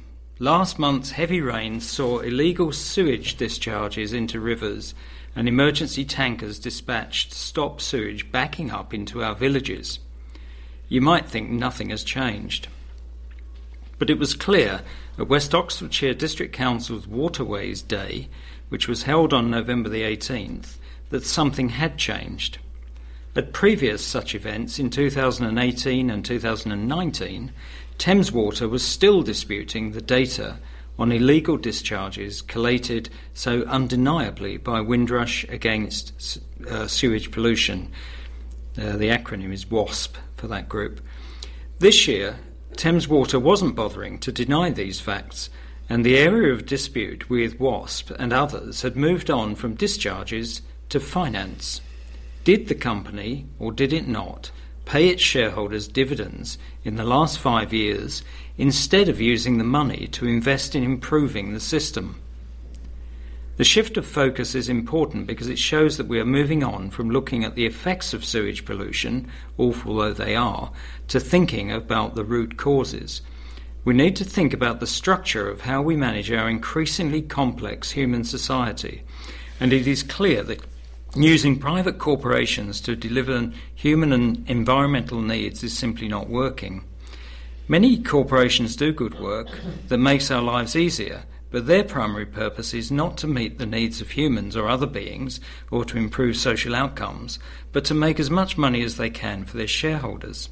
[0.43, 4.95] Last month's heavy rains saw illegal sewage discharges into rivers
[5.37, 9.99] and emergency tankers dispatched to stop sewage backing up into our villages.
[10.89, 12.69] You might think nothing has changed.
[13.99, 14.81] But it was clear
[15.19, 18.31] at West Oxfordshire District Council's Waterways Day,
[18.71, 20.77] which was held on November the 18th,
[21.11, 22.57] that something had changed.
[23.37, 27.53] At previous such events in 2018 and 2019,
[28.01, 30.57] Thames Water was still disputing the data
[30.99, 37.93] on illegal discharges collated so undeniably by Windrush against uh, sewage pollution.
[38.79, 41.03] Uh, the acronym is WASP for that group.
[41.79, 42.39] This year,
[42.75, 45.51] Thames Water wasn't bothering to deny these facts,
[45.87, 51.01] and the area of dispute with WASP and others had moved on from discharges to
[51.01, 51.83] finance.
[52.45, 54.53] Did the company, or did it not,
[54.91, 58.25] pay its shareholders dividends in the last five years
[58.59, 62.21] instead of using the money to invest in improving the system.
[63.57, 67.09] The shift of focus is important because it shows that we are moving on from
[67.09, 70.73] looking at the effects of sewage pollution, awful though they are,
[71.07, 73.23] to thinking about the root causes.
[73.85, 78.25] We need to think about the structure of how we manage our increasingly complex human
[78.25, 79.05] society.
[79.61, 80.65] And it is clear that
[81.17, 86.85] using private corporations to deliver human and environmental needs is simply not working.
[87.69, 89.49] Many corporations do good work
[89.89, 94.01] that makes our lives easier, but their primary purpose is not to meet the needs
[94.01, 95.41] of humans or other beings
[95.71, 97.39] or to improve social outcomes,
[97.73, 100.49] but to make as much money as they can for their shareholders.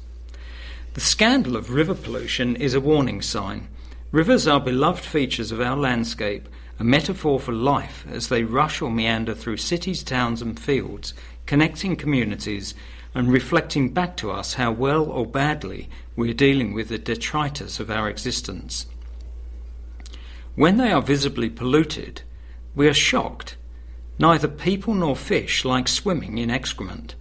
[0.93, 3.67] The scandal of river pollution is a warning sign.
[4.11, 6.49] Rivers are beloved features of our landscape
[6.79, 11.13] a metaphor for life as they rush or meander through cities, towns, and fields,
[11.45, 12.73] connecting communities
[13.13, 17.79] and reflecting back to us how well or badly we are dealing with the detritus
[17.79, 18.85] of our existence.
[20.55, 22.21] When they are visibly polluted,
[22.75, 23.57] we are shocked.
[24.17, 27.15] Neither people nor fish like swimming in excrement.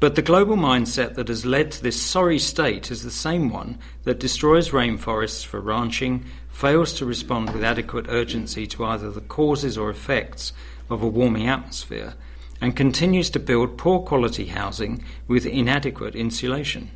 [0.00, 3.78] But the global mindset that has led to this sorry state is the same one
[4.02, 6.24] that destroys rainforests for ranching,
[6.54, 10.52] fails to respond with adequate urgency to either the causes or effects
[10.88, 12.14] of a warming atmosphere,
[12.60, 16.90] and continues to build poor quality housing with inadequate insulation.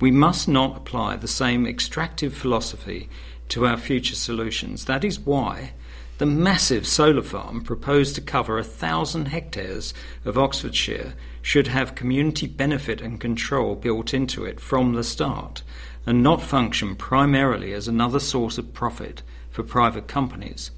[0.00, 3.10] We must not apply the same extractive philosophy
[3.50, 4.86] to our future solutions.
[4.86, 5.74] That is why
[6.16, 9.92] the massive solar farm proposed to cover a thousand hectares
[10.24, 11.12] of Oxfordshire
[11.42, 15.62] should have community benefit and control built into it from the start
[16.06, 20.70] and not function primarily as another source of profit for private companies.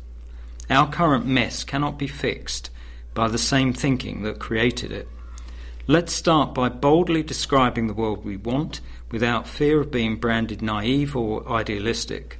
[0.68, 2.70] Our current mess cannot be fixed
[3.14, 5.08] by the same thinking that created it.
[5.86, 11.16] Let's start by boldly describing the world we want without fear of being branded naive
[11.16, 12.38] or idealistic.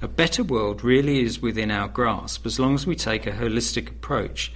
[0.00, 3.88] A better world really is within our grasp as long as we take a holistic
[3.88, 4.52] approach.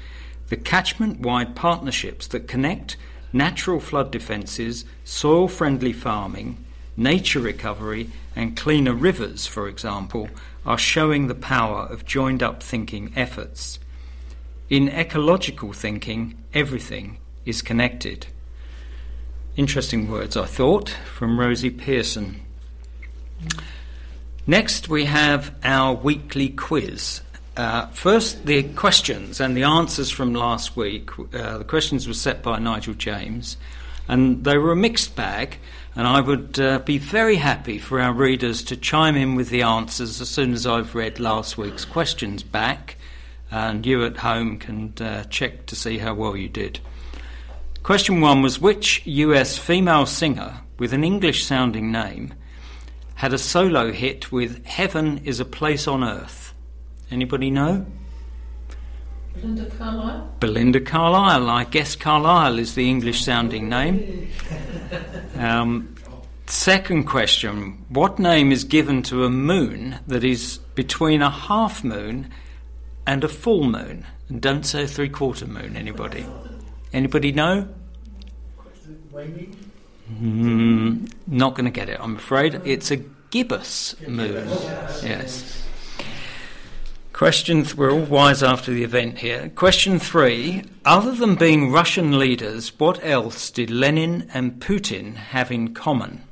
[0.49, 2.97] The catchment wide partnerships that connect
[3.33, 6.65] natural flood defences, soil friendly farming,
[6.99, 10.29] nature recovery, and cleaner rivers, for example,
[10.67, 13.79] are showing the power of joined up thinking efforts.
[14.69, 18.27] In ecological thinking, everything is connected.
[19.57, 22.43] Interesting words, I thought, from Rosie Pearson.
[24.47, 27.21] Next, we have our weekly quiz.
[27.57, 31.11] Uh, first, the questions and the answers from last week.
[31.19, 33.57] Uh, the questions were set by Nigel James,
[34.07, 35.59] and they were a mixed bag.
[35.95, 39.63] And I would uh, be very happy for our readers to chime in with the
[39.63, 42.97] answers as soon as I've read last week's questions back,
[43.51, 46.81] and you at home can uh, check to see how well you did.
[47.83, 52.35] Question one was Which US female singer with an English sounding name
[53.17, 56.55] had a solo hit with Heaven is a Place on Earth?
[57.11, 57.87] Anybody know?
[59.41, 60.35] Belinda Carlisle?
[60.41, 61.49] Belinda Carlisle.
[61.49, 64.29] I guess Carlisle is the English sounding name.
[65.37, 65.95] Um,
[66.47, 72.31] second question What name is given to a moon that is between a half moon
[73.07, 74.07] and a full moon?
[74.29, 76.27] And don't say three quarter moon, anybody?
[76.93, 77.69] Anybody know?
[80.13, 82.61] Mm, not going to get it, I'm afraid.
[82.65, 82.97] It's a
[83.31, 84.49] gibbous moon.
[85.03, 85.68] Yes.
[87.19, 89.49] Question, th- we're all wise after the event here.
[89.57, 95.75] Question three, other than being Russian leaders, what else did Lenin and Putin have in
[95.75, 96.23] common?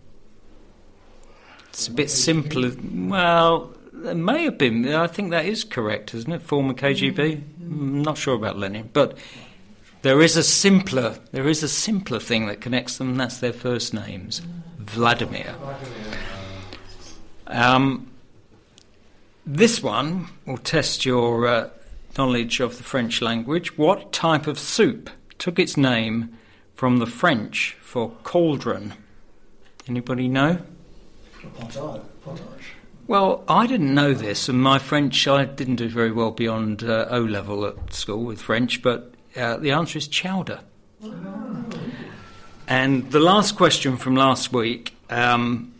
[1.71, 2.71] It's a bit simpler.
[2.81, 4.87] Well, there may have been.
[4.95, 6.41] I think that is correct, isn't it?
[6.41, 7.43] Former KGB.
[7.63, 9.19] I'm not sure about Lenin, but
[10.03, 11.19] there is a simpler.
[11.33, 13.09] There is a simpler thing that connects them.
[13.09, 14.41] And that's their first names,
[14.79, 15.53] Vladimir.
[17.49, 18.09] Um,
[19.47, 21.71] this one will test your uh,
[22.19, 23.79] knowledge of the French language.
[23.79, 26.37] What type of soup took its name
[26.75, 28.95] from the French for cauldron?
[29.89, 30.59] Anybody know?
[31.59, 32.03] Potage.
[33.07, 37.07] Well, I didn't know this, and my French, I didn't do very well beyond uh,
[37.09, 40.61] O level at school with French, but uh, the answer is chowder.
[42.67, 45.73] And the last question from last week um,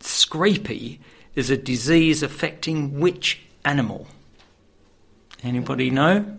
[0.00, 0.98] scrapie
[1.34, 4.06] is a disease affecting which animal?
[5.42, 6.38] Anybody know?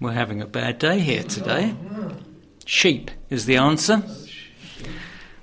[0.00, 1.74] We're having a bad day here today.
[2.64, 4.02] Sheep is the answer.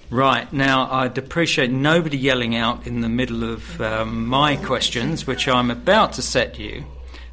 [0.09, 5.47] Right, now I'd appreciate nobody yelling out in the middle of um, my questions, which
[5.47, 6.85] I'm about to set you,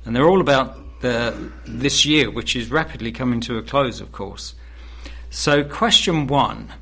[0.06, 4.12] and they're all about the, this year, which is rapidly coming to a close, of
[4.12, 4.54] course.
[5.28, 6.72] So, question one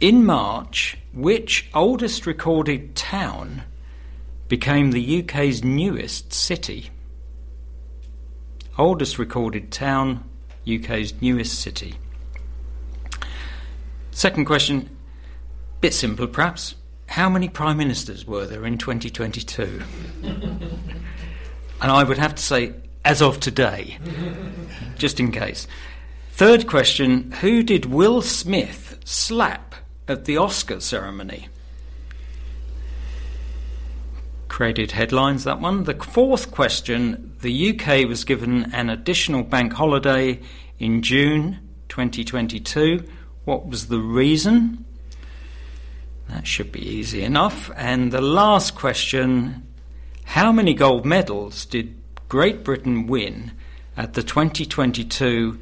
[0.00, 3.64] In March, which oldest recorded town
[4.46, 6.90] became the UK's newest city?
[8.78, 10.22] Oldest recorded town,
[10.72, 11.96] UK's newest city.
[14.12, 14.88] Second question,
[15.80, 16.76] bit simpler perhaps.
[17.08, 19.82] How many prime ministers were there in 2022?
[20.22, 20.62] and
[21.82, 22.72] I would have to say,
[23.04, 23.98] as of today,
[24.96, 25.66] just in case.
[26.30, 29.67] Third question, who did Will Smith slap
[30.08, 31.48] at the Oscar ceremony?
[34.48, 35.84] Created headlines, that one.
[35.84, 40.40] The fourth question, the UK was given an additional bank holiday
[40.78, 43.06] in June 2022.
[43.44, 44.84] What was the reason?
[46.28, 47.70] That should be easy enough.
[47.76, 49.66] And the last question
[50.24, 51.94] How many gold medals did
[52.28, 53.52] Great Britain win
[53.96, 55.58] at the 2022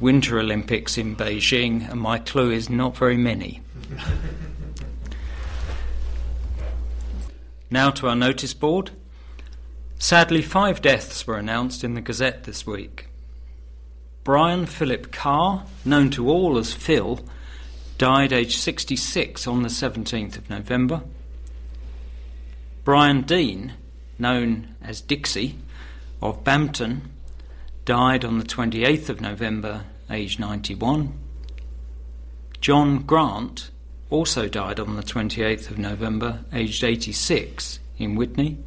[0.00, 1.90] Winter Olympics in Beijing?
[1.90, 3.62] And my clue is not very many.
[7.70, 8.90] now to our notice board.
[9.98, 13.08] Sadly, five deaths were announced in the Gazette this week.
[14.24, 17.20] Brian Philip Carr, known to all as Phil,
[17.96, 21.02] died aged 66 on the 17th of November.
[22.84, 23.74] Brian Dean,
[24.18, 25.56] known as Dixie,
[26.22, 27.10] of Bampton,
[27.84, 31.12] died on the 28th of November, aged 91.
[32.60, 33.70] John Grant
[34.10, 38.58] also died on the 28th of November, aged 86, in Witney.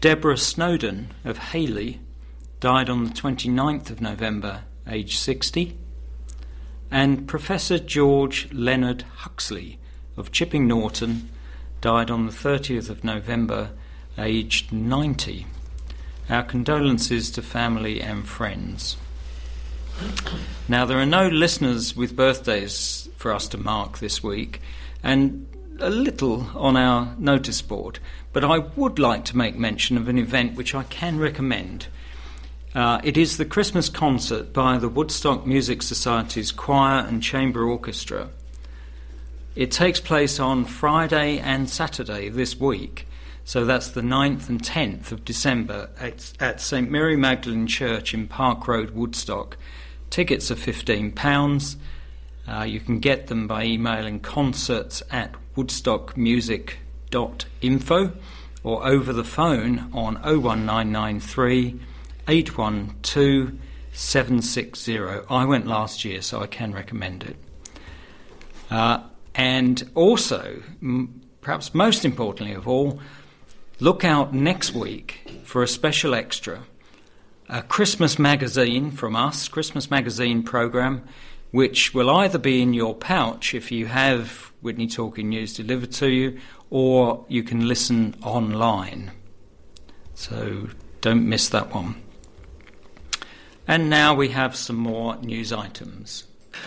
[0.00, 2.00] Deborah Snowden of Hailey
[2.58, 5.76] died on the 29th of November, aged 60.
[6.90, 9.78] And Professor George Leonard Huxley
[10.16, 11.30] of Chipping Norton
[11.80, 13.70] died on the 30th of November,
[14.18, 15.46] aged 90.
[16.28, 18.96] Our condolences to family and friends.
[20.68, 24.60] Now, there are no listeners with birthdays for us to mark this week,
[25.02, 25.46] and
[25.80, 27.98] a little on our notice board,
[28.32, 31.86] but I would like to make mention of an event which I can recommend.
[32.74, 38.28] Uh, it is the Christmas concert by the Woodstock Music Society's choir and chamber orchestra.
[39.56, 43.08] It takes place on Friday and Saturday this week,
[43.44, 48.28] so that's the 9th and 10th of December at, at St Mary Magdalene Church in
[48.28, 49.56] Park Road, Woodstock.
[50.10, 51.76] Tickets are £15.
[52.48, 58.12] Uh, you can get them by emailing concerts at woodstockmusic.info
[58.62, 61.80] or over the phone on 01993
[62.28, 63.52] 812
[63.92, 64.98] 760.
[65.28, 67.34] I went last year, so I can recommend it.
[68.70, 69.00] Uh,
[69.34, 73.00] and also, m- perhaps most importantly of all,
[73.78, 76.64] look out next week for a special extra
[77.50, 81.02] a Christmas magazine from us, Christmas magazine program,
[81.50, 86.08] which will either be in your pouch if you have Witney Talking News delivered to
[86.08, 86.38] you,
[86.70, 89.10] or you can listen online.
[90.14, 90.68] So
[91.00, 92.00] don't miss that one.
[93.66, 96.24] And now we have some more news items.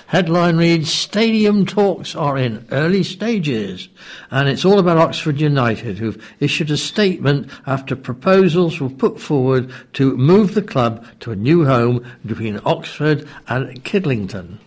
[0.08, 3.90] Headline reads Stadium talks are in early stages.
[4.32, 9.72] And it's all about Oxford United, who've issued a statement after proposals were put forward
[9.94, 14.60] to move the club to a new home between Oxford and Kidlington.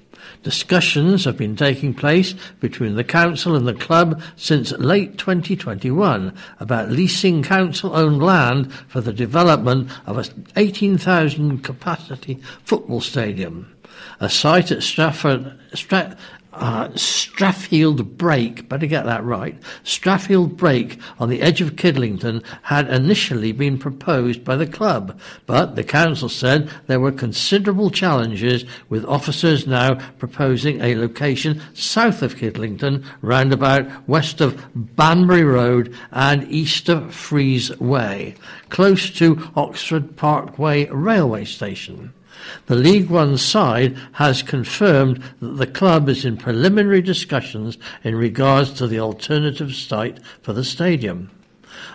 [0.42, 6.90] Discussions have been taking place between the council and the club since late 2021 about
[6.90, 13.76] leasing council-owned land for the development of an 18,000 capacity football stadium.
[14.20, 16.16] A site at Stratford, Strat,
[16.58, 22.88] uh, Stratfield Brake, better get that right, Stratfield Brake on the edge of Kidlington had
[22.88, 29.04] initially been proposed by the club, but the council said there were considerable challenges with
[29.04, 36.88] officers now proposing a location south of Kidlington, roundabout west of Banbury Road and east
[36.88, 38.34] of Frieze Way,
[38.70, 42.14] close to Oxford Parkway railway station.
[42.66, 48.72] The League One side has confirmed that the club is in preliminary discussions in regards
[48.74, 51.30] to the alternative site for the stadium.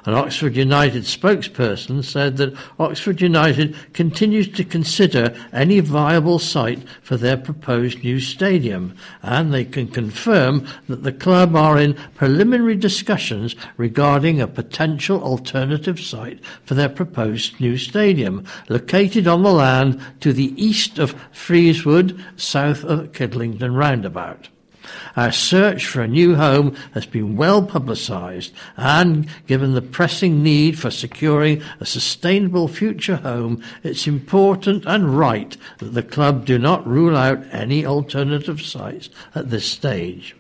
[0.06, 7.18] An Oxford United spokesperson said that Oxford United continues to consider any viable site for
[7.18, 13.56] their proposed new stadium, and they can confirm that the club are in preliminary discussions
[13.78, 20.34] regarding a potential alternative site for their proposed new stadium, located on the land to
[20.34, 24.50] the east of Freezewood, south of Kidlington Roundabout.
[25.16, 30.78] Our search for a new home has been well publicised, and given the pressing need
[30.80, 36.88] for securing a sustainable future home, it's important and right that the club do not
[36.88, 40.36] rule out any alternative sites at this stage.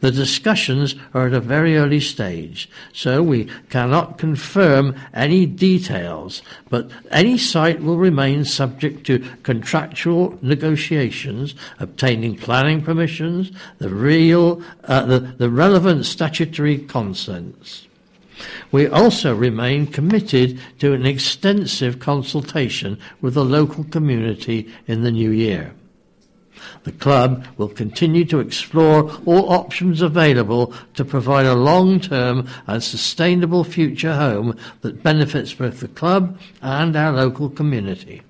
[0.00, 6.90] The discussions are at a very early stage, so we cannot confirm any details, but
[7.10, 15.20] any site will remain subject to contractual negotiations, obtaining planning permissions, the, real, uh, the,
[15.20, 17.86] the relevant statutory consents.
[18.72, 25.30] We also remain committed to an extensive consultation with the local community in the new
[25.30, 25.74] year.
[26.84, 33.64] The club will continue to explore all options available to provide a long-term and sustainable
[33.64, 38.22] future home that benefits both the club and our local community.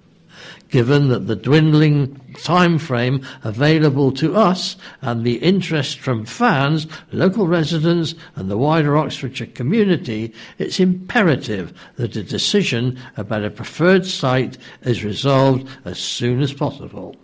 [0.73, 7.47] Given that the dwindling time frame available to us and the interest from fans, local
[7.47, 14.57] residents and the wider Oxfordshire community, it's imperative that a decision about a preferred site
[14.81, 17.17] is resolved as soon as possible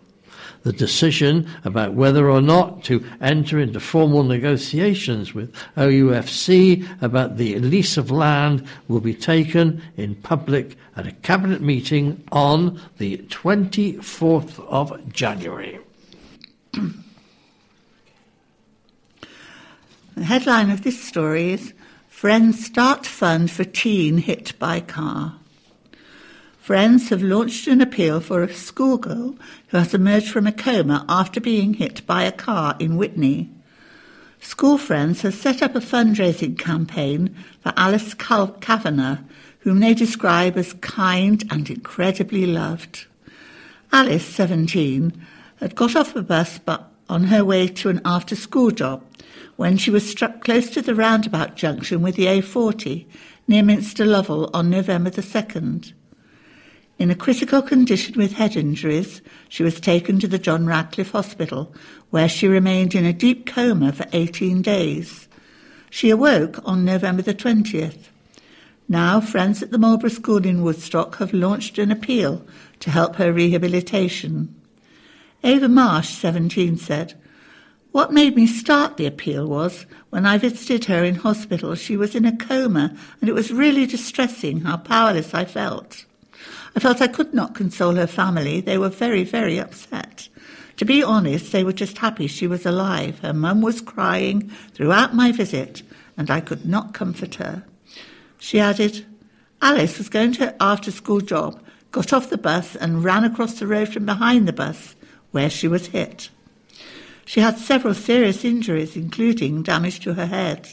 [0.63, 7.59] the decision about whether or not to enter into formal negotiations with OUFC about the
[7.61, 14.61] lease of land will be taken in public at a cabinet meeting on the 24th
[14.69, 15.79] of January.
[16.73, 16.95] the
[20.25, 21.73] headline of this story is
[22.09, 25.38] Friends Start Fund for Teen Hit by Car.
[26.69, 29.39] Friends have launched an appeal for a schoolgirl
[29.69, 33.49] who has emerged from a coma after being hit by a car in Witney.
[34.43, 39.17] School Friends has set up a fundraising campaign for Alice Kavanagh,
[39.61, 43.07] whom they describe as kind and incredibly loved.
[43.91, 45.27] Alice, 17,
[45.61, 49.03] had got off a bus but on her way to an after school job
[49.57, 53.07] when she was struck close to the roundabout junction with the A40
[53.47, 55.95] near Minster Lovell on November the 2nd.
[56.99, 61.73] In a critical condition with head injuries, she was taken to the John Radcliffe Hospital,
[62.11, 65.29] where she remained in a deep coma for 18 days.
[65.91, 68.09] She awoke on November the 20th.
[68.89, 72.45] Now, friends at the Marlborough School in Woodstock have launched an appeal
[72.81, 74.53] to help her rehabilitation.
[75.45, 77.15] Ava Marsh, 17, said,
[77.93, 82.17] What made me start the appeal was when I visited her in hospital, she was
[82.17, 86.05] in a coma, and it was really distressing how powerless I felt.
[86.79, 88.61] I felt I could not console her family.
[88.61, 90.29] They were very, very upset.
[90.77, 93.19] To be honest, they were just happy she was alive.
[93.19, 95.83] Her mum was crying throughout my visit,
[96.17, 97.65] and I could not comfort her.
[98.39, 99.05] She added,
[99.61, 101.61] Alice was going to her after school job,
[101.91, 104.95] got off the bus, and ran across the road from behind the bus,
[105.33, 106.31] where she was hit.
[107.25, 110.69] She had several serious injuries, including damage to her head.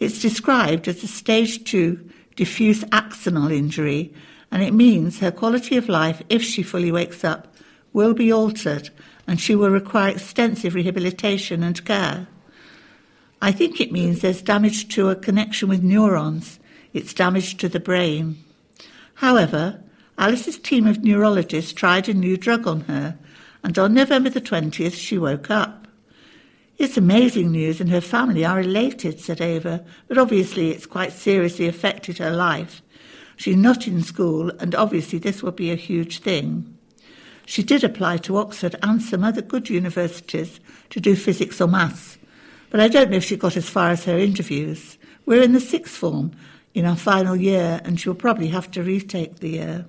[0.00, 4.12] It's described as a stage two diffuse axonal injury
[4.50, 7.54] and it means her quality of life, if she fully wakes up,
[7.92, 8.90] will be altered
[9.26, 12.26] and she will require extensive rehabilitation and care.
[13.40, 16.58] I think it means there's damage to a connection with neurons,
[16.92, 18.42] it's damage to the brain.
[19.14, 19.82] However,
[20.18, 23.16] Alice's team of neurologists tried a new drug on her,
[23.62, 25.86] and on November the 20th she woke up.
[26.76, 31.68] It's amazing news, and her family are elated, said Ava, but obviously it's quite seriously
[31.68, 32.82] affected her life.
[33.40, 36.76] She's not in school, and obviously this will be a huge thing.
[37.46, 40.60] She did apply to Oxford and some other good universities
[40.90, 42.18] to do physics or maths,
[42.68, 44.98] but I don't know if she got as far as her interviews.
[45.24, 46.32] We're in the sixth form
[46.74, 49.86] in our final year, and she'll probably have to retake the year.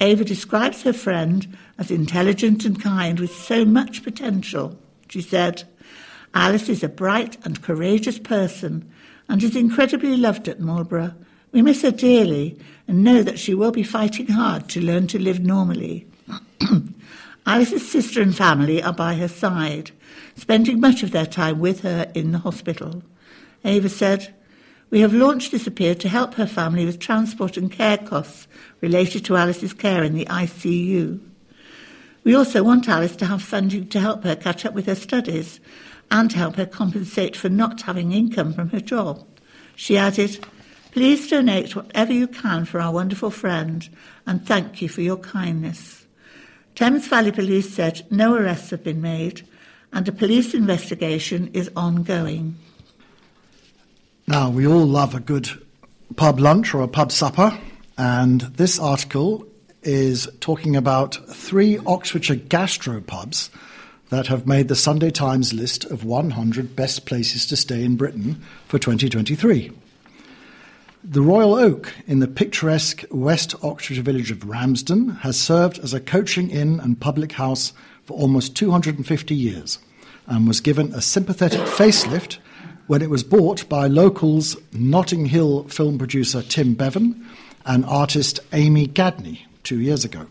[0.00, 4.78] Ava describes her friend as intelligent and kind with so much potential.
[5.10, 5.64] She said,
[6.32, 8.90] Alice is a bright and courageous person
[9.28, 11.12] and is incredibly loved at Marlborough.
[11.54, 15.20] We miss her dearly and know that she will be fighting hard to learn to
[15.20, 16.04] live normally.
[17.46, 19.92] Alice's sister and family are by her side,
[20.34, 23.04] spending much of their time with her in the hospital.
[23.64, 24.34] Ava said,
[24.90, 28.48] We have launched this appeal to help her family with transport and care costs
[28.80, 31.20] related to Alice's care in the ICU.
[32.24, 35.60] We also want Alice to have funding to help her catch up with her studies
[36.10, 39.24] and help her compensate for not having income from her job.
[39.76, 40.44] She added,
[40.94, 43.88] Please donate whatever you can for our wonderful friend
[44.28, 46.06] and thank you for your kindness.
[46.76, 49.44] Thames Valley Police said no arrests have been made
[49.92, 52.54] and a police investigation is ongoing.
[54.28, 55.50] Now, we all love a good
[56.14, 57.58] pub lunch or a pub supper,
[57.98, 59.44] and this article
[59.82, 63.50] is talking about three Oxfordshire gastropubs
[64.10, 68.40] that have made the Sunday Times list of 100 best places to stay in Britain
[68.68, 69.72] for 2023.
[71.06, 76.00] The Royal Oak in the picturesque West Oxfordshire village of Ramsden has served as a
[76.00, 77.74] coaching inn and public house
[78.04, 79.78] for almost 250 years
[80.26, 82.38] and was given a sympathetic facelift
[82.86, 87.22] when it was bought by locals Notting Hill film producer Tim Bevan
[87.66, 90.26] and artist Amy Gadney two years ago.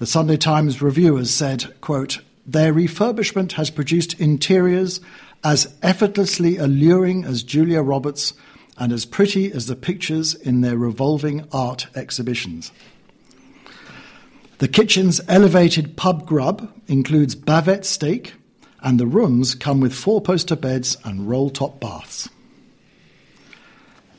[0.00, 5.00] The Sunday Times reviewers said, quote, their refurbishment has produced interiors
[5.42, 8.34] as effortlessly alluring as Julia Roberts
[8.78, 12.72] and as pretty as the pictures in their revolving art exhibitions.
[14.58, 18.34] The kitchen's elevated pub grub includes bavette steak,
[18.80, 22.28] and the rooms come with four poster beds and roll top baths.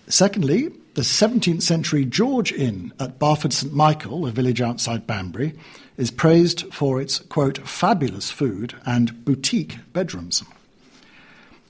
[0.08, 5.54] Secondly, the 17th century George Inn at Barford St Michael, a village outside Banbury,
[5.98, 10.44] is praised for its, quote, fabulous food and boutique bedrooms.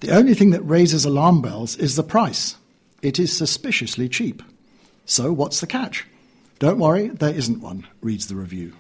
[0.02, 2.56] The only thing that raises alarm bells is the price.
[3.02, 4.42] It is suspiciously cheap.
[5.06, 6.06] So what's the catch?
[6.60, 8.74] Don't worry, there isn't one, reads the review.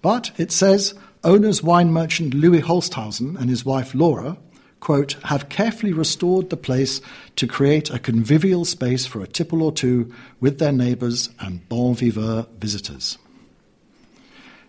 [0.00, 4.38] But it says owner's wine merchant Louis Holsthausen and his wife Laura,
[4.80, 7.00] quote, have carefully restored the place
[7.36, 11.94] to create a convivial space for a tipple or two with their neighbours and bon
[11.94, 13.18] vivant visitors.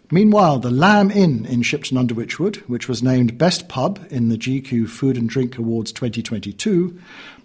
[0.10, 4.38] Meanwhile, the Lamb Inn in Shipton under Wychwood, which was named Best Pub in the
[4.38, 6.98] GQ Food and Drink Awards 2022,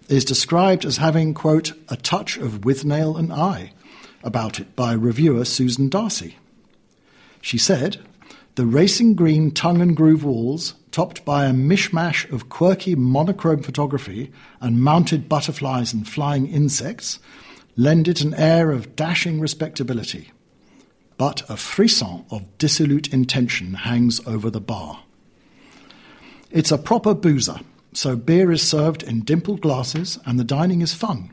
[0.09, 3.72] is described as having, quote, a touch of Withnail and I
[4.22, 6.36] about it by reviewer Susan d'Arcy.
[7.40, 7.98] She said,
[8.55, 14.30] the racing green tongue and groove walls, topped by a mishmash of quirky monochrome photography
[14.61, 17.18] and mounted butterflies and flying insects,
[17.76, 20.30] lend it an air of dashing respectability.
[21.16, 25.03] But a frisson of dissolute intention hangs over the bar.
[26.50, 27.61] It's a proper boozer,
[27.93, 31.30] so beer is served in dimpled glasses and the dining is fun,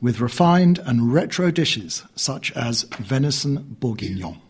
[0.00, 4.40] with refined and retro dishes such as venison bourguignon.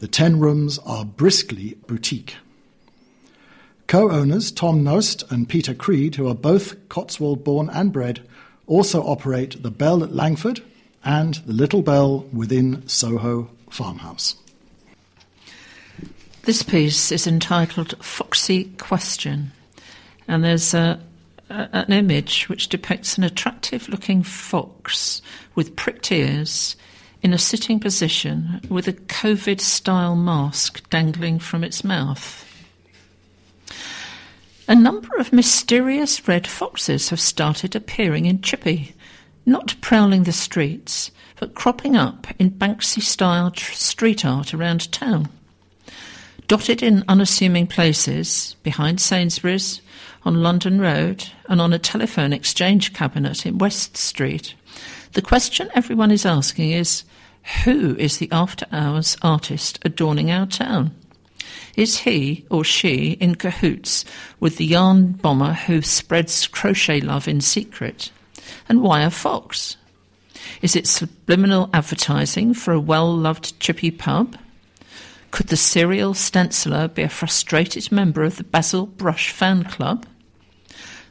[0.00, 2.36] The ten rooms are briskly boutique.
[3.86, 8.20] Co owners Tom Noest and Peter Creed, who are both Cotswold born and bred,
[8.66, 10.62] also operate the Bell at Langford
[11.04, 14.36] and the Little Bell within Soho Farmhouse.
[16.42, 19.52] This piece is entitled Foxy Question
[20.28, 21.00] and there's a,
[21.50, 25.22] a, an image which depicts an attractive looking fox
[25.54, 26.76] with pricked ears
[27.22, 32.44] in a sitting position with a COVID style mask dangling from its mouth.
[34.68, 38.94] A number of mysterious red foxes have started appearing in Chippy,
[39.46, 41.10] not prowling the streets,
[41.40, 45.28] but cropping up in Banksy style tr- street art around town.
[46.48, 49.80] Dotted in unassuming places, behind Sainsbury's,
[50.28, 54.54] on London Road and on a telephone exchange cabinet in West Street.
[55.14, 57.04] The question everyone is asking is
[57.64, 60.94] who is the after hours artist adorning our town?
[61.76, 64.04] Is he or she in cahoots
[64.38, 68.12] with the yarn bomber who spreads crochet love in secret?
[68.68, 69.78] And why a fox?
[70.60, 74.36] Is it subliminal advertising for a well loved chippy pub?
[75.30, 80.04] Could the serial stenciler be a frustrated member of the Basil Brush fan club?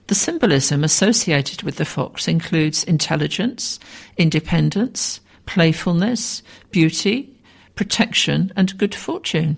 [0.08, 3.80] The symbolism associated with the fox includes intelligence,
[4.18, 7.30] independence, playfulness, beauty,
[7.76, 9.58] protection, and good fortune.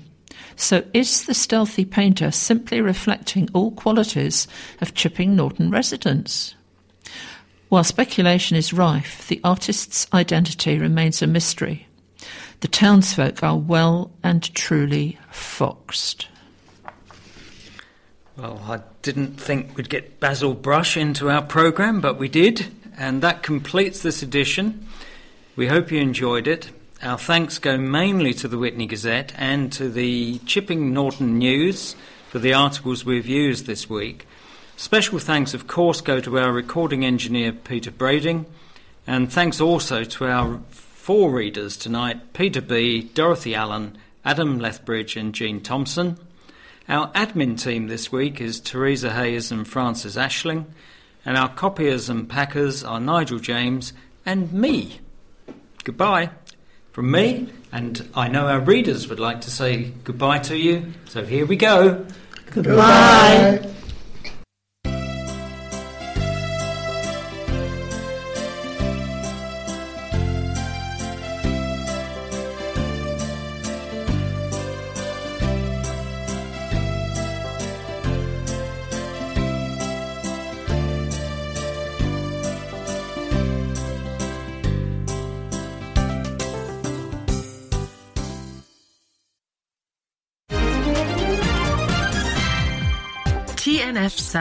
[0.55, 4.47] So, is the stealthy painter simply reflecting all qualities
[4.81, 6.55] of Chipping Norton residents?
[7.69, 11.87] While speculation is rife, the artist's identity remains a mystery.
[12.61, 16.27] The townsfolk are well and truly foxed.
[18.35, 18.79] Well, I
[19.11, 24.03] didn't think we'd get Basil Brush into our programme, but we did, and that completes
[24.03, 24.85] this edition.
[25.55, 26.69] We hope you enjoyed it.
[27.01, 31.95] Our thanks go mainly to the Witney Gazette and to the Chipping Norton News
[32.27, 34.27] for the articles we've used this week.
[34.77, 38.45] Special thanks, of course, go to our recording engineer Peter Brading,
[39.07, 45.33] and thanks also to our four readers tonight Peter B., Dorothy Allen, Adam Lethbridge, and
[45.33, 46.19] Jean Thompson.
[46.89, 50.65] Our admin team this week is Teresa Hayes and Francis Ashling,
[51.23, 53.93] and our copiers and packers are Nigel James
[54.25, 54.99] and me.
[55.83, 56.31] Goodbye
[56.91, 61.23] from me, and I know our readers would like to say goodbye to you, so
[61.23, 62.07] here we go.
[62.49, 63.59] Goodbye.
[63.59, 63.78] TNF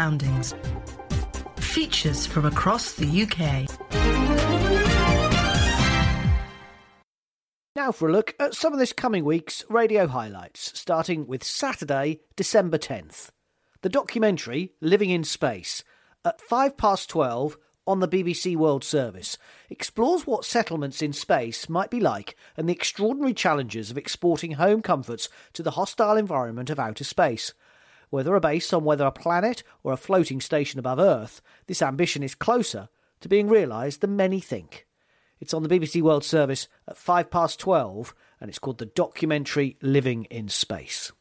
[0.08, 0.54] Soundings.
[1.56, 3.68] Features from across the UK.
[7.76, 12.20] Now for a look at some of this coming week's radio highlights, starting with Saturday,
[12.36, 13.28] December 10th.
[13.82, 15.84] The documentary Living in Space
[16.24, 19.36] at 5 past 12 on the BBC World Service
[19.68, 24.80] explores what settlements in space might be like and the extraordinary challenges of exporting home
[24.80, 27.52] comforts to the hostile environment of outer space.
[28.10, 32.22] Whether a base on whether a planet or a floating station above Earth, this ambition
[32.22, 32.88] is closer
[33.20, 34.86] to being realised than many think.
[35.40, 39.76] It's on the BBC World Service at 5 past 12 and it's called the documentary
[39.82, 41.12] Living in Space.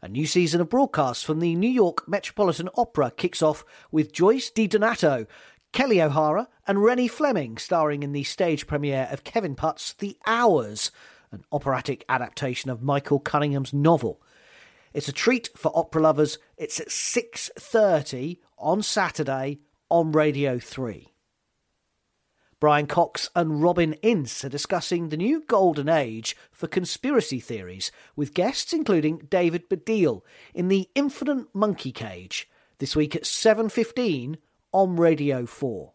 [0.00, 4.50] A new season of broadcasts from the New York Metropolitan Opera kicks off with Joyce
[4.50, 5.28] DiDonato,
[5.72, 10.90] Kelly O'Hara, and Renée Fleming starring in the stage premiere of Kevin Puts' The Hours,
[11.30, 14.20] an operatic adaptation of Michael Cunningham's novel.
[14.94, 16.38] It's a treat for opera lovers.
[16.56, 21.08] It's at 6:30 on Saturday on Radio 3.
[22.60, 28.34] Brian Cox and Robin Ince are discussing the new golden age for conspiracy theories with
[28.34, 30.22] guests including David Baddiel
[30.54, 34.38] in the Infinite Monkey Cage this week at 7:15
[34.72, 35.92] on Radio 4.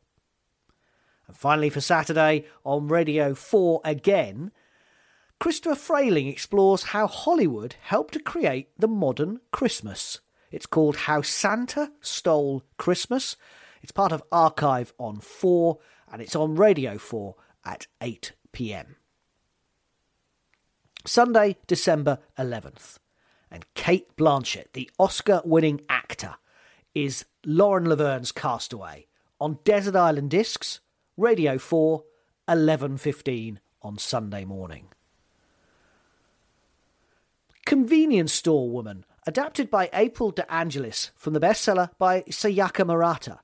[1.28, 4.52] And finally for Saturday on Radio 4 again,
[5.40, 10.20] Christopher Frayling explores how Hollywood helped to create the modern Christmas.
[10.52, 13.36] It's called How Santa Stole Christmas.
[13.84, 15.78] It's part of Archive on 4
[16.12, 17.36] and it's on Radio 4
[17.66, 18.96] at 8 pm.
[21.06, 22.98] Sunday, December 11th.
[23.52, 26.36] And Cate Blanchett, the Oscar winning actor,
[26.96, 29.06] is Lauren Laverne's Castaway
[29.40, 30.80] on Desert Island Discs,
[31.16, 32.04] Radio 4,
[32.50, 34.90] 11.15 on Sunday morning.
[37.68, 43.42] Convenience Store Woman, adapted by April De Angelis from the bestseller by Sayaka Murata.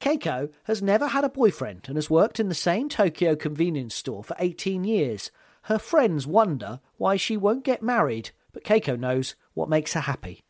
[0.00, 4.22] Keiko has never had a boyfriend and has worked in the same Tokyo convenience store
[4.22, 5.32] for 18 years.
[5.62, 10.44] Her friends wonder why she won't get married, but Keiko knows what makes her happy.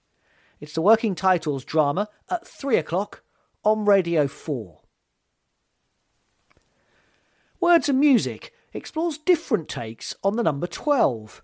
[0.60, 3.22] It's the working titles drama at 3 o'clock
[3.64, 4.80] on Radio 4.
[7.58, 11.42] Words and Music explores different takes on the number 12.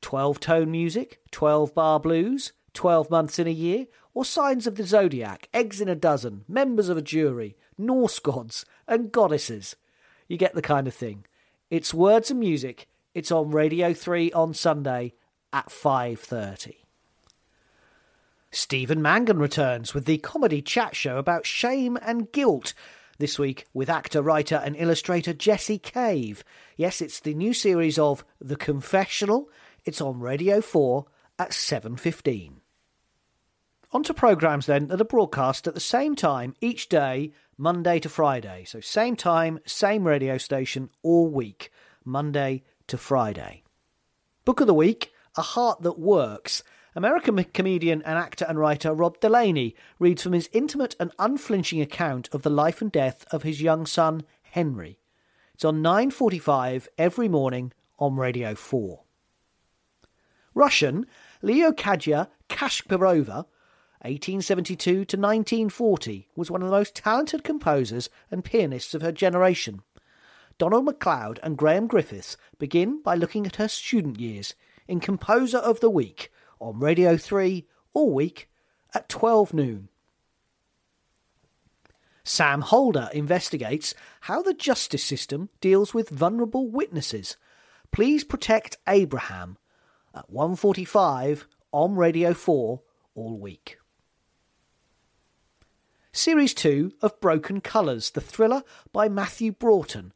[0.00, 4.84] 12 tone music, 12 bar blues, 12 months in a year, or signs of the
[4.84, 9.76] zodiac, eggs in a dozen, members of a jury, Norse gods, and goddesses.
[10.26, 11.24] You get the kind of thing.
[11.70, 12.88] It's words and music.
[13.14, 15.14] It's on Radio 3 on Sunday
[15.52, 16.84] at 5:30.
[18.50, 22.72] Stephen Mangan returns with the comedy chat show about shame and guilt.
[23.18, 26.44] This week with actor, writer, and illustrator Jessie Cave.
[26.76, 29.50] Yes, it's the new series of The Confessional.
[29.88, 31.06] It's on Radio 4
[31.38, 32.56] at 7.15.
[33.90, 38.10] On to programmes then that are broadcast at the same time each day, Monday to
[38.10, 38.64] Friday.
[38.66, 41.72] So same time, same radio station all week,
[42.04, 43.62] Monday to Friday.
[44.44, 46.62] Book of the Week, A Heart That Works.
[46.94, 52.28] American comedian and actor and writer Rob Delaney reads from his intimate and unflinching account
[52.34, 54.98] of the life and death of his young son, Henry.
[55.54, 59.04] It's on 9.45 every morning on Radio 4.
[60.58, 61.06] Russian
[61.40, 63.46] Leokadiya Kashperova,
[64.02, 69.82] 1872 to 1940, was one of the most talented composers and pianists of her generation.
[70.58, 74.56] Donald MacLeod and Graham Griffiths begin by looking at her student years
[74.88, 78.50] in Composer of the Week on Radio 3 all week
[78.92, 79.88] at 12 noon.
[82.24, 87.36] Sam Holder investigates how the justice system deals with vulnerable witnesses.
[87.92, 89.56] Please protect Abraham
[90.14, 92.80] at 1:45 on Radio 4
[93.14, 93.78] all week.
[96.12, 100.12] Series 2 of Broken Colours, the thriller by Matthew Broughton.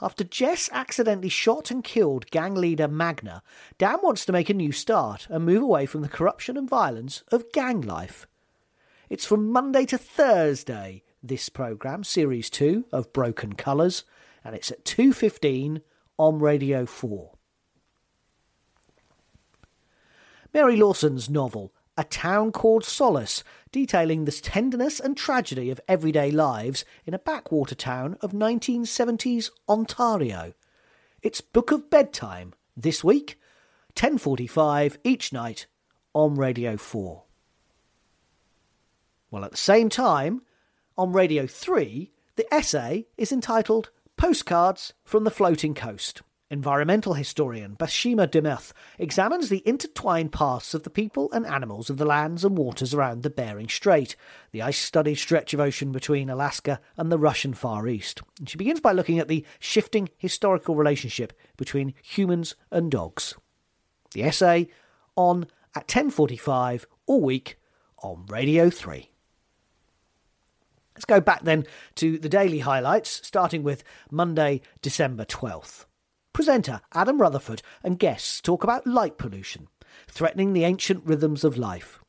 [0.00, 3.42] After Jess accidentally shot and killed gang leader Magna,
[3.78, 7.22] Dan wants to make a new start and move away from the corruption and violence
[7.30, 8.26] of gang life.
[9.08, 14.04] It's from Monday to Thursday, this programme, Series 2 of Broken Colours,
[14.44, 15.82] and it's at 2.15
[16.18, 17.33] on Radio 4.
[20.54, 23.42] Mary Lawson's novel, A Town Called Solace,
[23.72, 30.54] detailing the tenderness and tragedy of everyday lives in a backwater town of 1970s Ontario.
[31.22, 33.36] It's Book of Bedtime this week,
[33.96, 35.66] 10:45 each night
[36.14, 37.24] on Radio 4.
[39.32, 40.42] Well, at the same time,
[40.96, 46.22] on Radio 3, the essay is entitled Postcards from the Floating Coast.
[46.50, 52.04] Environmental historian Bathsheba Demuth examines the intertwined paths of the people and animals of the
[52.04, 54.14] lands and waters around the Bering Strait,
[54.52, 58.20] the ice-studded stretch of ocean between Alaska and the Russian Far East.
[58.38, 63.34] And she begins by looking at the shifting historical relationship between humans and dogs.
[64.12, 64.68] The essay
[65.16, 67.58] on at 10:45 all week
[68.02, 69.10] on Radio 3.
[70.94, 71.64] Let's go back then
[71.96, 75.86] to the daily highlights, starting with Monday, December 12th.
[76.34, 79.68] Presenter Adam Rutherford and guests talk about light pollution,
[80.08, 82.00] threatening the ancient rhythms of life,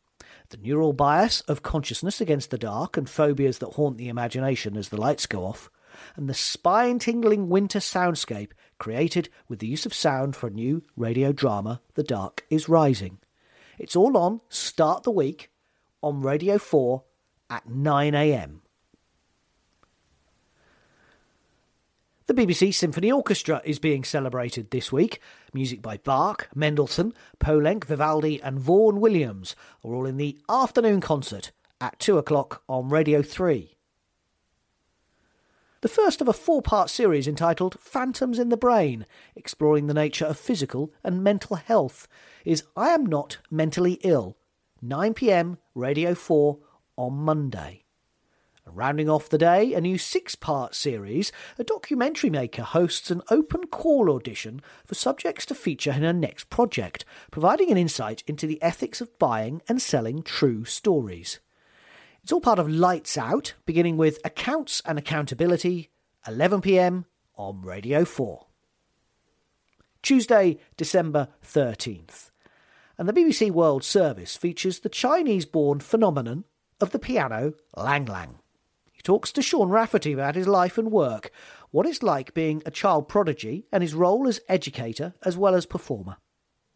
[0.50, 4.90] the neural bias of consciousness against the dark and phobias that haunt the imagination as
[4.90, 5.70] the lights go off,
[6.16, 10.82] and the spine tingling winter soundscape created with the use of sound for a new
[10.98, 13.20] radio drama, The Dark is Rising.
[13.78, 15.52] It's all on Start the Week
[16.02, 17.04] on Radio 4
[17.52, 18.62] at 9am.
[22.28, 25.22] The BBC Symphony Orchestra is being celebrated this week.
[25.54, 31.52] Music by Bach, Mendelssohn, Poulenc, Vivaldi, and Vaughan Williams are all in the afternoon concert
[31.80, 33.78] at 2 o'clock on Radio 3.
[35.82, 39.06] The first of a four part series entitled Phantoms in the Brain,
[39.36, 42.08] exploring the nature of physical and mental health,
[42.44, 44.36] is I Am Not Mentally Ill,
[44.84, 46.58] 9pm, Radio 4
[46.98, 47.85] on Monday.
[48.68, 53.68] Rounding off the day, a new six part series, a documentary maker hosts an open
[53.68, 58.62] call audition for subjects to feature in her next project, providing an insight into the
[58.64, 61.40] ethics of buying and selling true stories.
[62.24, 65.92] It's all part of Lights Out, beginning with Accounts and Accountability,
[66.28, 67.06] 11pm
[67.36, 68.48] on Radio 4.
[70.02, 72.32] Tuesday, December 13th.
[72.98, 76.46] And the BBC World Service features the Chinese born phenomenon
[76.82, 78.40] of the piano Lang Lang
[79.06, 81.32] talks to Sean Rafferty about his life and work,
[81.72, 85.66] what it's like being a child prodigy, and his role as educator as well as
[85.66, 86.18] performer.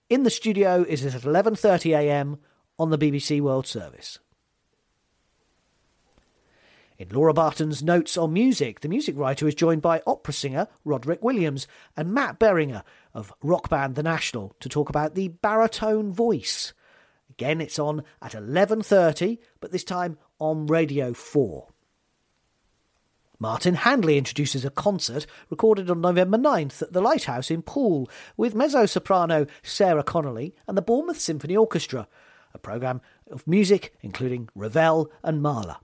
[0.09, 2.37] In the studio is at 11:30 a.m.
[2.77, 4.19] on the BBC World Service.
[6.99, 11.23] In Laura Barton's Notes on Music, the music writer is joined by opera singer Roderick
[11.23, 11.65] Williams
[11.95, 16.73] and Matt Berninger of rock band The National to talk about the baritone voice.
[17.29, 21.69] Again, it's on at 11:30, but this time on Radio 4.
[23.41, 28.53] Martin Handley introduces a concert recorded on November 9th at the Lighthouse in Poole with
[28.53, 32.09] mezzo soprano Sarah Connolly and the Bournemouth Symphony Orchestra,
[32.53, 32.99] a programme
[33.31, 35.77] of music including Ravel and Mahler.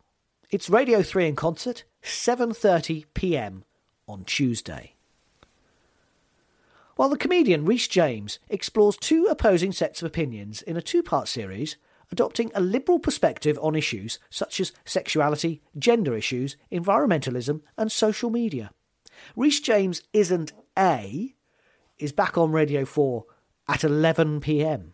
[0.51, 3.64] It's Radio 3 in concert, 7:30 p.m.
[4.06, 4.95] on Tuesday.
[6.97, 11.78] While the comedian Rhys James explores two opposing sets of opinions in a two-part series,
[12.12, 18.72] adopting a liberal perspective on issues such as sexuality, gender issues, environmentalism, and social media.
[19.36, 21.36] Rhys James Isn't A
[21.97, 23.26] is back on Radio 4
[23.68, 24.93] at 11 pm.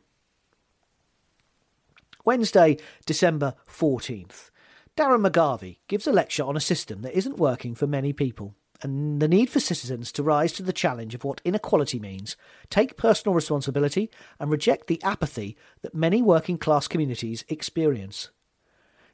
[2.24, 4.52] Wednesday, December 14th.
[4.96, 9.22] Darren McGarvey gives a lecture on a system that isn't working for many people and
[9.22, 12.36] the need for citizens to rise to the challenge of what inequality means,
[12.70, 14.10] take personal responsibility,
[14.40, 18.30] and reject the apathy that many working class communities experience.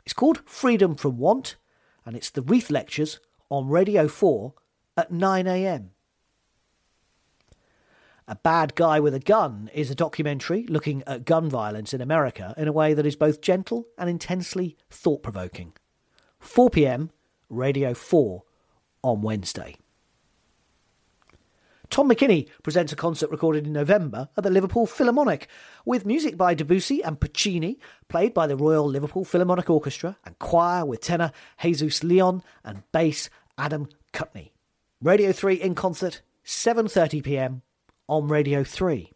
[0.06, 1.58] It's called Freedom from Want,
[2.06, 4.54] and it's the Reith Lectures on Radio 4
[4.96, 5.90] at 9am.
[8.30, 12.54] A Bad Guy with a Gun is a documentary looking at gun violence in America
[12.58, 15.74] in a way that is both gentle and intensely thought provoking.
[16.40, 17.12] 4 pm,
[17.50, 18.44] Radio 4
[19.04, 19.76] on Wednesday.
[21.90, 25.48] Tom McKinney presents a concert recorded in November at the Liverpool Philharmonic,
[25.86, 27.80] with music by Debussy and Puccini,
[28.10, 31.32] played by the Royal Liverpool Philharmonic Orchestra, and choir with tenor
[31.62, 34.52] Jesus Leon and bass Adam Cutney.
[35.02, 37.62] Radio 3 in concert, 7.30pm
[38.10, 39.14] on Radio 3.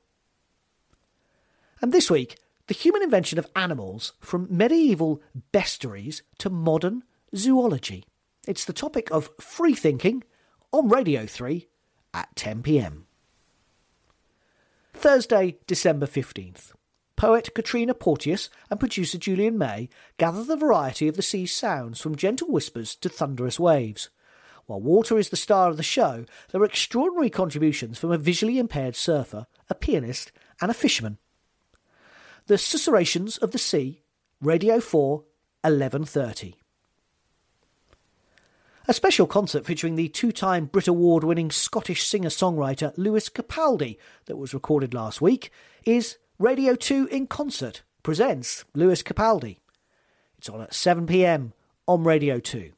[1.81, 5.21] And this week, the human invention of animals from medieval
[5.51, 7.03] bestiaries to modern
[7.35, 8.05] zoology.
[8.47, 10.23] It's the topic of free thinking
[10.71, 11.67] on Radio 3
[12.13, 13.05] at 10 pm.
[14.95, 16.71] Thursday, December 15th.
[17.15, 22.15] Poet Katrina Porteous and producer Julian May gather the variety of the sea's sounds from
[22.15, 24.09] gentle whispers to thunderous waves.
[24.65, 28.57] While water is the star of the show, there are extraordinary contributions from a visually
[28.57, 31.19] impaired surfer, a pianist, and a fisherman.
[32.47, 34.01] The Susurrations of the Sea,
[34.41, 35.17] Radio 4,
[35.61, 36.60] 1130.
[38.91, 43.97] A special concert featuring the two time Brit Award winning Scottish singer songwriter Lewis Capaldi,
[44.25, 45.49] that was recorded last week,
[45.85, 49.59] is Radio 2 in Concert presents Lewis Capaldi.
[50.37, 51.53] It's on at 7pm
[51.87, 52.73] on Radio 2.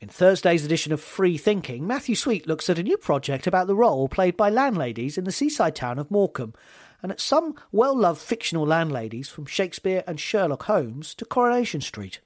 [0.00, 3.74] In Thursday's edition of Free Thinking, Matthew Sweet looks at a new project about the
[3.74, 6.54] role played by landladies in the seaside town of Morecambe,
[7.02, 12.20] and at some well loved fictional landladies from Shakespeare and Sherlock Holmes to Coronation Street.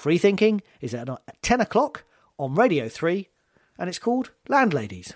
[0.00, 1.10] Free Thinking is at
[1.42, 2.04] 10 o'clock
[2.38, 3.28] on Radio 3
[3.76, 5.12] and it's called Landladies.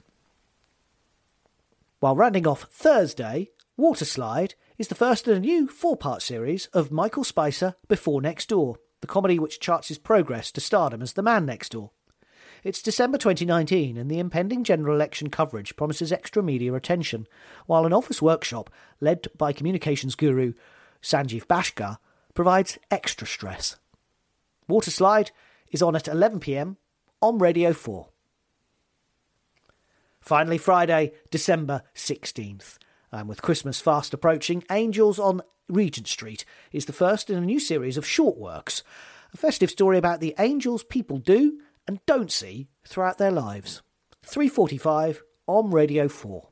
[2.00, 3.48] While rounding off Thursday,
[3.80, 8.50] Waterslide is the first in a new four part series of Michael Spicer Before Next
[8.50, 11.92] Door, the comedy which charts his progress to stardom as the man next door.
[12.62, 17.26] It's December 2019 and the impending general election coverage promises extra media attention,
[17.64, 18.68] while an office workshop
[19.00, 20.52] led by communications guru
[21.02, 21.96] Sanjeev Bhaskar
[22.34, 23.76] provides extra stress.
[24.68, 25.30] Waterslide
[25.70, 26.76] is on at 11pm
[27.20, 28.08] on Radio 4.
[30.20, 32.78] Finally, Friday, December 16th.
[33.12, 37.60] And with Christmas fast approaching, Angels on Regent Street is the first in a new
[37.60, 38.82] series of short works,
[39.32, 43.82] a festive story about the angels people do and don't see throughout their lives.
[44.26, 46.48] 3:45 on Radio 4.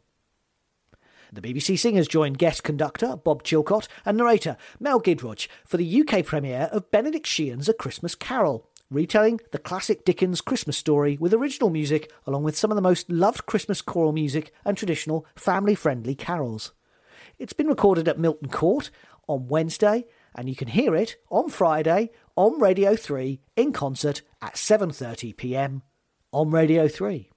[1.34, 6.26] The BBC Singers joined guest conductor Bob Chilcott and narrator Mel Giedroyc for the UK
[6.26, 11.70] premiere of Benedict Sheehan's A Christmas Carol, retelling the classic Dickens Christmas story with original
[11.70, 16.72] music along with some of the most loved Christmas choral music and traditional family-friendly carols.
[17.38, 18.90] It's been recorded at Milton Court
[19.26, 20.04] on Wednesday
[20.34, 25.80] and you can hear it on Friday on Radio 3 in concert at 7:30 p.m.
[26.30, 27.31] on Radio 3.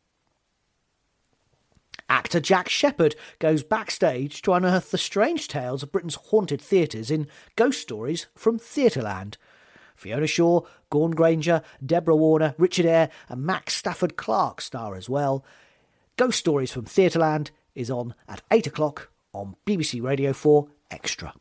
[2.09, 7.27] Actor Jack Shepherd goes backstage to unearth the strange tales of Britain's haunted theatres in
[7.55, 9.37] Ghost Stories from Theatreland.
[9.95, 15.43] Fiona Shaw, Gawn Grainger, Deborah Warner, Richard Eyre, and Max Stafford Clark star as well.
[16.17, 21.33] Ghost Stories from Theatreland is on at 8 o'clock on BBC Radio 4 Extra.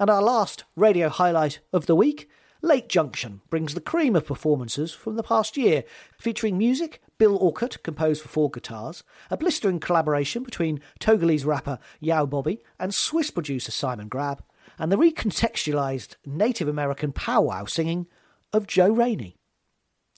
[0.00, 2.28] And our last radio highlight of the week
[2.64, 5.82] Late Junction brings the cream of performances from the past year,
[6.16, 12.26] featuring music Bill Orcutt composed for four guitars, a blistering collaboration between Togolese rapper Yao
[12.26, 14.42] Bobby and Swiss producer Simon Grab,
[14.76, 18.08] and the recontextualised Native American powwow singing
[18.52, 19.36] of Joe Rainey.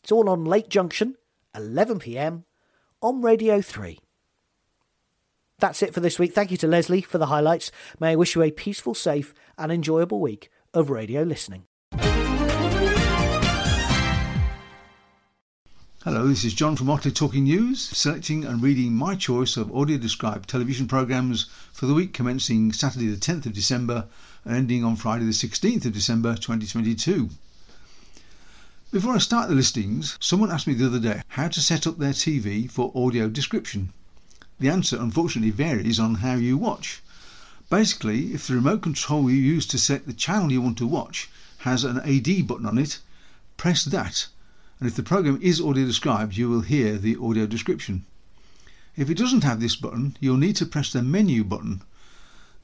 [0.02, 1.16] It's all on Late Junction,
[1.55, 2.44] 11pm,
[3.02, 3.98] on Radio 3.
[5.59, 6.32] That's it for this week.
[6.32, 7.70] Thank you to Leslie for the highlights.
[8.01, 11.66] May I wish you a peaceful, safe, and enjoyable week of radio listening.
[16.05, 19.97] Hello, this is John from Otley Talking News, selecting and reading my choice of audio
[19.97, 24.05] described television programmes for the week commencing Saturday the 10th of December
[24.44, 27.31] and ending on Friday the 16th of December 2022.
[28.93, 31.97] Before I start the listings, someone asked me the other day how to set up
[31.97, 33.90] their TV for audio description.
[34.60, 37.01] The answer unfortunately varies on how you watch.
[37.70, 41.31] Basically, if the remote control you use to set the channel you want to watch
[41.60, 42.98] has an AD button on it,
[43.56, 44.26] press that
[44.85, 48.05] and if the program is audio described you will hear the audio description.
[48.97, 51.81] If it doesn't have this button you'll need to press the menu button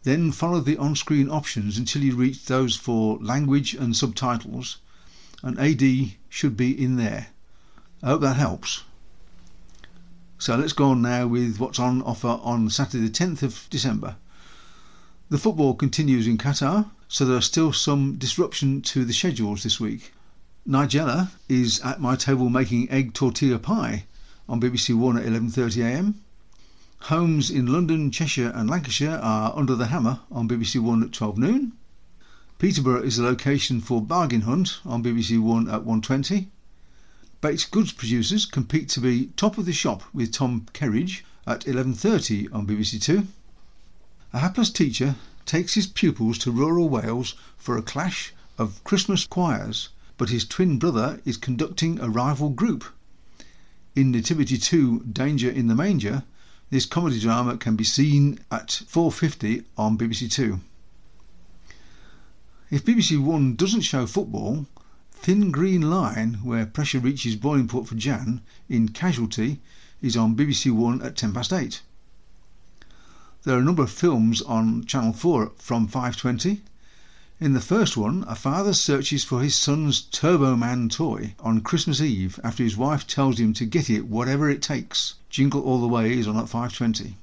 [0.03, 4.77] then follow the on-screen options until you reach those for language and subtitles
[5.43, 7.29] and AD should be in there.
[8.03, 8.83] I hope that helps.
[10.39, 14.17] So let's go on now with what's on offer on Saturday the 10th of December.
[15.31, 19.81] The football continues in Qatar, so there are still some disruption to the schedules this
[19.81, 20.13] week.
[20.69, 24.05] Nigella is at my table making egg tortilla pie.
[24.47, 26.17] on BBC One at 11.30am.
[27.05, 31.39] Homes in London, Cheshire and Lancashire are Under the Hammer on BBC One at 12
[31.39, 31.73] noon.
[32.59, 36.49] Peterborough is the location for Bargain Hunt on BBC One at 1.20.
[37.41, 42.55] Baked goods producers compete to be top of the shop with Tom Kerridge at 11.30
[42.55, 43.27] on BBC Two.
[44.35, 45.17] A hapless teacher
[45.47, 49.89] takes his pupils to rural Wales for a clash of Christmas choirs,
[50.21, 52.85] but his twin brother is conducting a rival group.
[53.97, 56.25] In Nativity 2 Danger in the Manger,
[56.69, 60.61] this comedy drama can be seen at 4.50 on BBC Two.
[62.71, 64.67] If BBC One doesn't show football,
[65.11, 69.63] Thin Green Line, where pressure reaches boiling point for Jan, in Casualty,
[70.03, 71.81] is on BBC One at 10 past 8.
[73.45, 76.61] There are a number of films on Channel 4 from 5.20.
[77.43, 81.99] In the first one, a father searches for his son's Turbo Man toy on Christmas
[81.99, 85.15] Eve after his wife tells him to get it whatever it takes.
[85.31, 87.15] Jingle All the Way is on at 5.20.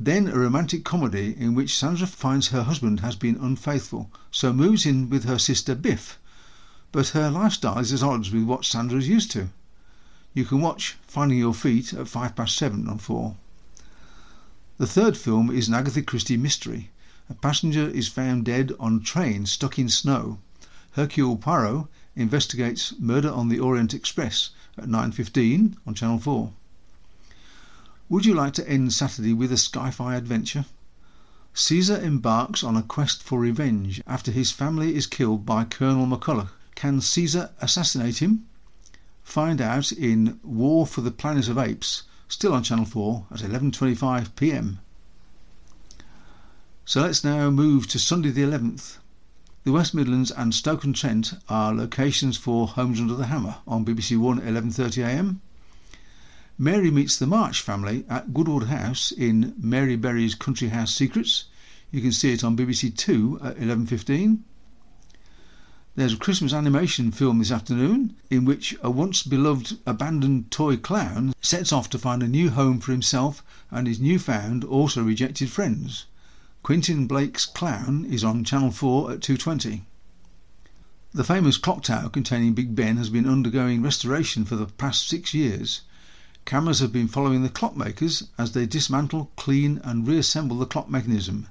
[0.00, 4.84] Then a romantic comedy in which Sandra finds her husband has been unfaithful, so moves
[4.84, 6.18] in with her sister Biff.
[6.90, 9.50] But her lifestyle is at odds with what Sandra is used to.
[10.34, 13.36] You can watch Finding Your Feet at five past seven on four.
[14.78, 16.90] The third film is an Agatha Christie mystery.
[17.30, 20.40] A passenger is found dead on train stuck in snow.
[20.94, 21.86] Hercule Poirot
[22.16, 26.52] investigates Murder on the Orient Express at 9.15 on Channel 4.
[28.08, 30.64] Would you like to end Saturday with a sci-fi adventure?
[31.54, 36.50] Caesar embarks on a quest for revenge after his family is killed by Colonel McCulloch.
[36.74, 38.46] Can Caesar assassinate him?
[39.22, 44.34] Find out in War for the Planet of Apes, still on Channel 4 at 11:25
[44.34, 44.80] p.m.
[46.90, 48.96] So let's now move to Sunday the 11th.
[49.62, 54.40] The West Midlands and Stoke-on-Trent are locations for Homes Under the Hammer on BBC One
[54.40, 55.38] at 11:30am.
[56.58, 61.44] Mary meets the March family at Goodwood House in Mary Berry's Country House Secrets.
[61.92, 64.40] You can see it on BBC Two at 11:15.
[65.94, 71.34] There's a Christmas animation film this afternoon in which a once beloved abandoned toy clown
[71.40, 76.06] sets off to find a new home for himself and his newfound, also rejected friends.
[76.62, 79.80] Quentin Blake's Clown is on Channel 4 at 2.20.
[81.14, 85.32] The famous clock tower containing Big Ben has been undergoing restoration for the past six
[85.32, 85.80] years.
[86.44, 91.48] Cameras have been following the clockmakers as they dismantle, clean and reassemble the clock mechanism.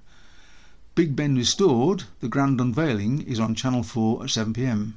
[0.93, 4.93] Big Ben Restored, the grand unveiling, is on Channel 4 at 7pm.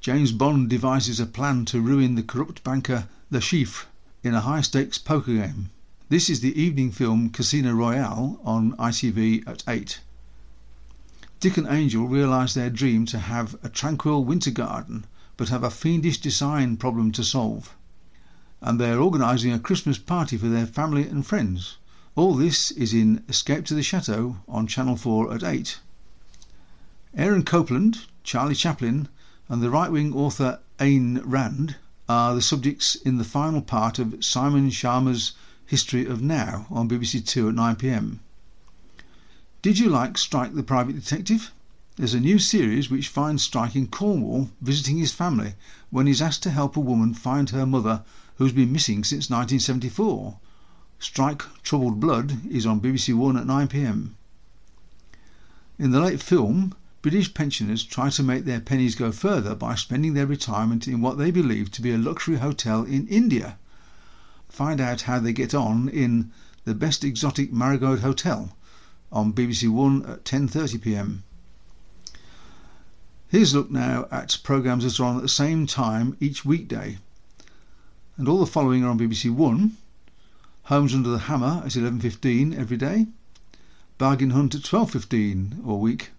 [0.00, 3.86] James Bond devises a plan to ruin the corrupt banker Le Chiffre
[4.24, 5.70] in a high stakes poker game.
[6.08, 9.98] This is the evening film Casino Royale on ITV at 8.
[11.40, 15.04] Dick and Angel realise their dream to have a tranquil winter garden
[15.36, 17.74] but have a fiendish design problem to solve
[18.60, 21.76] and they are organising a Christmas party for their family and friends.
[22.14, 25.80] All this is in Escape to the Chateau on Channel 4 at 8.
[27.16, 29.08] Aaron Copland, Charlie Chaplin,
[29.48, 31.74] and the right wing author Ayn Rand
[32.08, 35.32] are the subjects in the final part of Simon Schama's
[35.68, 38.18] History of Now on BBC Two at 9pm.
[39.62, 41.50] Did you like Strike the Private Detective?
[41.96, 45.54] There's a new series which finds Strike in Cornwall visiting his family
[45.90, 48.04] when he's asked to help a woman find her mother
[48.36, 50.38] who's been missing since 1974.
[51.00, 54.10] Strike Troubled Blood is on BBC One at 9pm.
[55.80, 60.14] In the late film, British pensioners try to make their pennies go further by spending
[60.14, 63.58] their retirement in what they believe to be a luxury hotel in India.
[64.56, 66.32] Find out how they get on in
[66.64, 68.56] The Best Exotic Marigold Hotel
[69.12, 71.18] on BBC One at 10.30pm.
[73.28, 76.96] Here's a look now at programmes that are on at the same time each weekday
[78.16, 79.76] and all the following are on BBC One.
[80.62, 83.08] Homes Under the Hammer at 11.15 every day.
[83.98, 86.12] Bargain Hunt at 12.15 all week.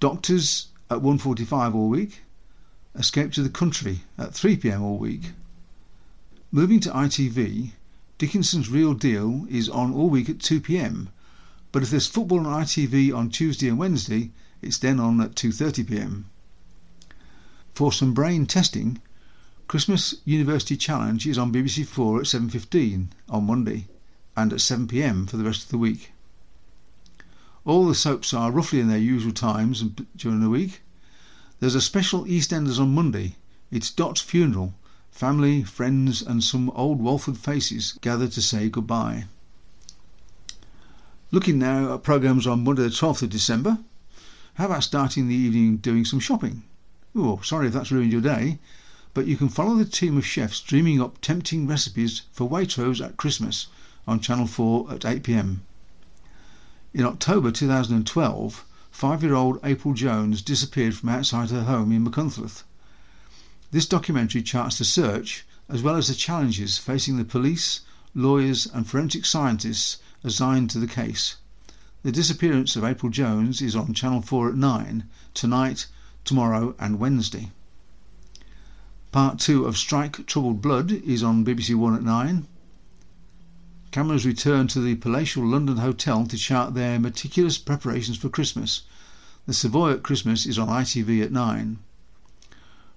[0.00, 2.22] Doctors at 1.45 all week.
[2.96, 5.30] Escape to the Country at 3pm all week.
[6.50, 7.72] Moving to ITV,
[8.16, 11.08] Dickinson's Real Deal is on all week at 2pm,
[11.72, 14.30] but if there's football on ITV on Tuesday and Wednesday,
[14.62, 16.24] it's then on at 2.30pm.
[17.74, 18.98] For some brain testing,
[19.66, 23.86] Christmas University Challenge is on BBC Four at 7.15 on Monday
[24.34, 26.12] and at 7pm for the rest of the week.
[27.66, 29.84] All the soaps are roughly in their usual times
[30.16, 30.80] during the week.
[31.60, 33.36] There's a special EastEnders on Monday.
[33.70, 34.72] It's Dot's funeral.
[35.18, 39.24] Family, friends and some old Walford faces gather to say goodbye.
[41.32, 43.78] Looking now at programmes on Monday the 12th of December.
[44.54, 46.62] How about starting the evening doing some shopping?
[47.16, 48.60] Oh, sorry if that's ruined your day
[49.12, 53.16] but you can follow the team of chefs dreaming up tempting recipes for Waitrose at
[53.16, 53.66] Christmas
[54.06, 55.56] on Channel 4 at 8pm.
[56.94, 62.62] In October 2012, five-year-old April Jones disappeared from outside her home in Machynlleth.
[63.70, 67.80] This documentary charts the search as well as the challenges facing the police,
[68.14, 71.36] lawyers and forensic scientists assigned to the case.
[72.02, 75.04] The disappearance of April Jones is on Channel 4 at 9
[75.34, 75.86] tonight,
[76.24, 77.52] tomorrow and Wednesday.
[79.12, 82.46] Part 2 of Strike Troubled Blood is on BBC One at 9.
[83.90, 88.84] Cameras return to the palatial London hotel to chart their meticulous preparations for Christmas.
[89.44, 91.78] The Savoy at Christmas is on ITV at 9.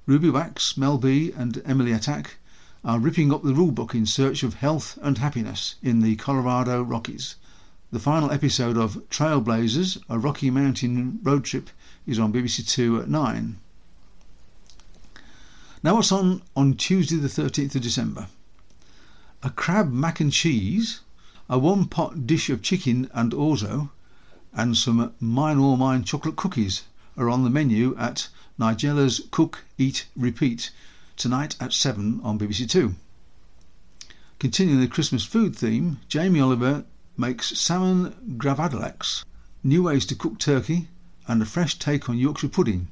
[0.08, 2.32] Ruby Wax, Mel B and Emily Atack
[2.84, 7.36] are ripping up the rulebook in search of health and happiness in the Colorado Rockies.
[7.92, 11.70] The final episode of Trailblazers, a Rocky Mountain road trip,
[12.08, 13.60] is on BBC Two at 9.
[15.84, 18.28] Now what's on on Tuesday the 13th of December?
[19.44, 21.02] A crab mac and cheese,
[21.48, 23.92] a one pot dish of chicken and orzo,
[24.52, 26.86] and some mine or mine chocolate cookies
[27.18, 30.72] are on the menu at Nigella's Cook, Eat, Repeat
[31.18, 32.96] tonight at 7 on BBC Two.
[34.40, 36.86] Continuing the Christmas food theme, Jamie Oliver
[37.18, 39.26] makes salmon gravlax,
[39.64, 40.88] new ways to cook turkey,
[41.28, 42.88] and a fresh take on Yorkshire pudding.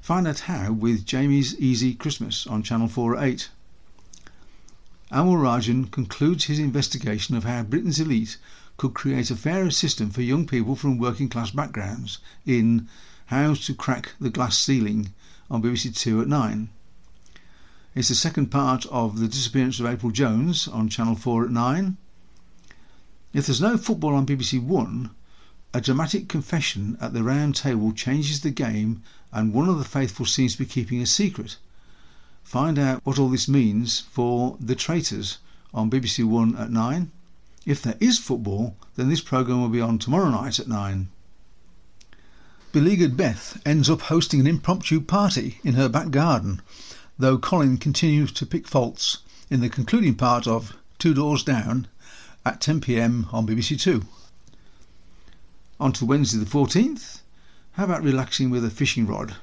[0.00, 3.50] Find out how with Jamie's Easy Christmas on Channel 4 at 8.
[5.12, 8.38] Amol Rajan concludes his investigation of how Britain's elite
[8.78, 12.88] could create a fairer system for young people from working class backgrounds in
[13.32, 15.14] How to Crack the Glass Ceiling
[15.50, 16.68] on BBC Two at 9.
[17.94, 21.96] It's the second part of The Disappearance of April Jones on Channel 4 at 9.
[23.32, 25.12] If there's no football on BBC One,
[25.72, 29.02] a dramatic confession at the round table changes the game
[29.32, 31.56] and one of the faithful seems to be keeping a secret.
[32.44, 35.38] Find out what all this means for The Traitors
[35.72, 37.10] on BBC One at 9.
[37.64, 41.08] If there is football, then this programme will be on tomorrow night at 9.
[42.72, 46.62] Beleaguered Beth ends up hosting an impromptu party in her back garden,
[47.18, 49.18] though Colin continues to pick faults
[49.50, 51.86] in the concluding part of Two Doors Down
[52.46, 54.06] at 10pm on BBC Two.
[55.78, 57.20] On to Wednesday the 14th.
[57.72, 59.36] How about relaxing with a fishing rod?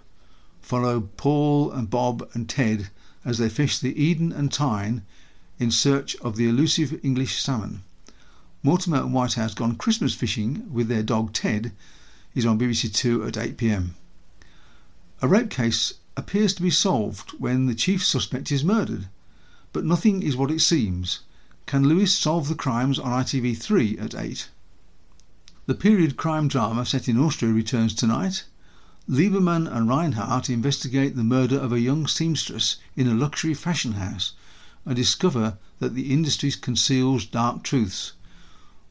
[0.60, 2.90] Follow Paul and Bob and Ted
[3.24, 5.04] as they fish the Eden and Tyne
[5.60, 7.84] in search of the elusive English salmon.
[8.64, 11.74] Mortimer and Whitehouse gone Christmas fishing with their dog Ted
[12.36, 13.92] is on BBC Two at 8pm.
[15.22, 19.08] A rape case appears to be solved when the chief suspect is murdered,
[19.74, 21.22] but nothing is what it seems.
[21.66, 24.50] Can Lewis solve the crimes on ITV3 at 8?
[25.66, 28.46] The period crime drama set in Austria returns tonight.
[29.08, 34.34] Liebermann and Rheinhardt investigate the murder of a young seamstress in a luxury fashion house
[34.86, 38.14] and discover that the industry conceals dark truths.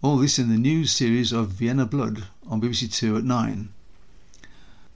[0.02, 3.68] All this in the new series of Vienna Blood on BBC Two at 9.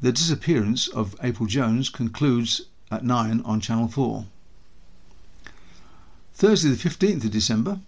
[0.01, 4.27] The disappearance of April Jones concludes at 9 on Channel 4.
[6.35, 7.81] Thursday, the 15th of December,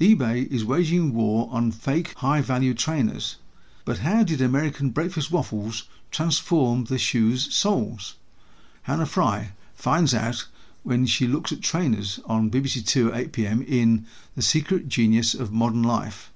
[0.00, 3.36] eBay is waging war on fake high value trainers.
[3.84, 8.16] But how did American breakfast waffles transform the shoes' soles?
[8.82, 10.46] Hannah Fry finds out
[10.82, 15.34] when she looks at trainers on BBC Two at 8 pm in The Secret Genius
[15.34, 16.32] of Modern Life.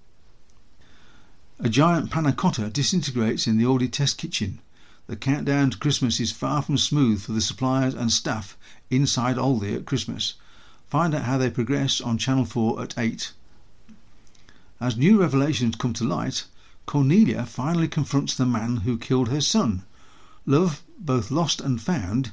[1.64, 4.58] A giant panna cotta disintegrates in the Aldi test kitchen.
[5.06, 8.56] The countdown to Christmas is far from smooth for the suppliers and staff
[8.90, 10.34] inside Aldi at Christmas.
[10.88, 13.32] Find out how they progress on Channel 4 at 8.
[14.80, 16.46] As new revelations come to light,
[16.84, 19.84] Cornelia finally confronts the man who killed her son.
[20.44, 22.32] Love, both lost and found,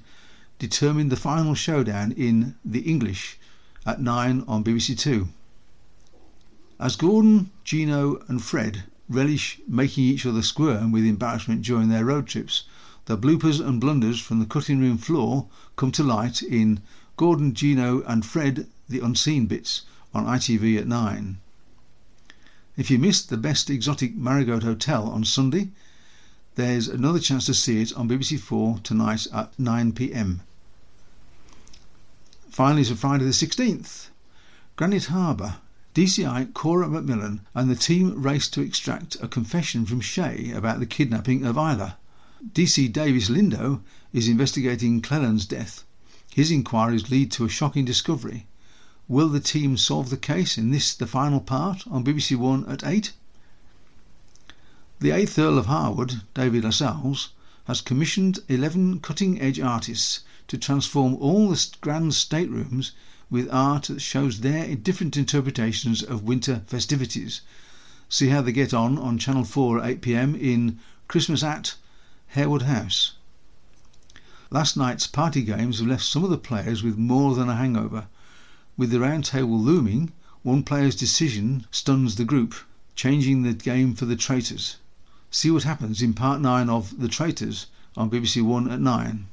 [0.58, 3.38] determined the final showdown in The English
[3.86, 5.30] at 9 on BBC Two.
[6.80, 12.28] As Gordon, Gino, and Fred relish making each other squirm with embarrassment during their road
[12.28, 12.64] trips,
[13.06, 16.80] the bloopers and blunders from the cutting room floor come to light in
[17.18, 19.82] Gordon, Gino, and Fred The Unseen Bits
[20.14, 21.38] on ITV at 9.
[22.78, 25.70] If you missed the best exotic Marigold Hotel on Sunday,
[26.56, 30.42] there's another chance to see it on BBC Four tonight at 9 pm.
[32.50, 34.10] Finally, it's Friday the 16th.
[34.76, 35.56] Granite Harbour.
[35.96, 40.86] DCI Cora McMillan and the team race to extract a confession from Shay about the
[40.86, 41.98] kidnapping of Isla.
[42.54, 43.82] DC Davis Lindo
[44.14, 45.84] is investigating Cleland's death.
[46.32, 48.46] His inquiries lead to a shocking discovery.
[49.08, 52.84] Will the team solve the case in this, the final part, on BBC One at
[52.86, 53.12] 8?
[55.00, 57.30] The 8th Earl of Harewood, David Lascelles,
[57.66, 62.92] has commissioned 11 cutting edge artists to transform all the grand staterooms
[63.30, 67.42] with art that shows their different interpretations of winter festivities.
[68.10, 71.76] See how they get on on Channel 4 at 8pm in Christmas at
[72.30, 73.14] Harewood House.
[74.50, 78.08] Last night's party games have left some of the players with more than a hangover.
[78.78, 80.12] With the round table looming,
[80.42, 82.56] one player's decision stuns the group,
[82.96, 84.78] changing the game for the traitors.
[85.30, 89.28] See what happens in part 9 of The Traitors on BBC One at 9.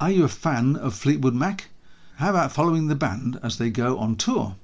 [0.00, 1.68] Are you a fan of Fleetwood Mac?
[2.22, 4.54] How about following the band as they go on tour?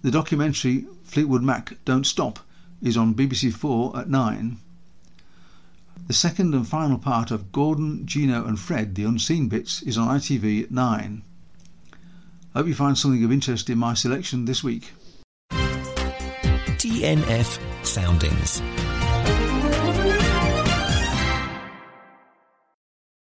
[0.00, 2.38] The documentary Fleetwood Mac Don't Stop
[2.80, 4.56] is on BBC Four at 9.
[6.06, 10.08] The second and final part of Gordon, Gino and Fred, The Unseen Bits, is on
[10.08, 11.22] ITV at 9.
[12.54, 14.94] Hope you find something of interest in my selection this week.
[16.80, 18.62] TNF Soundings.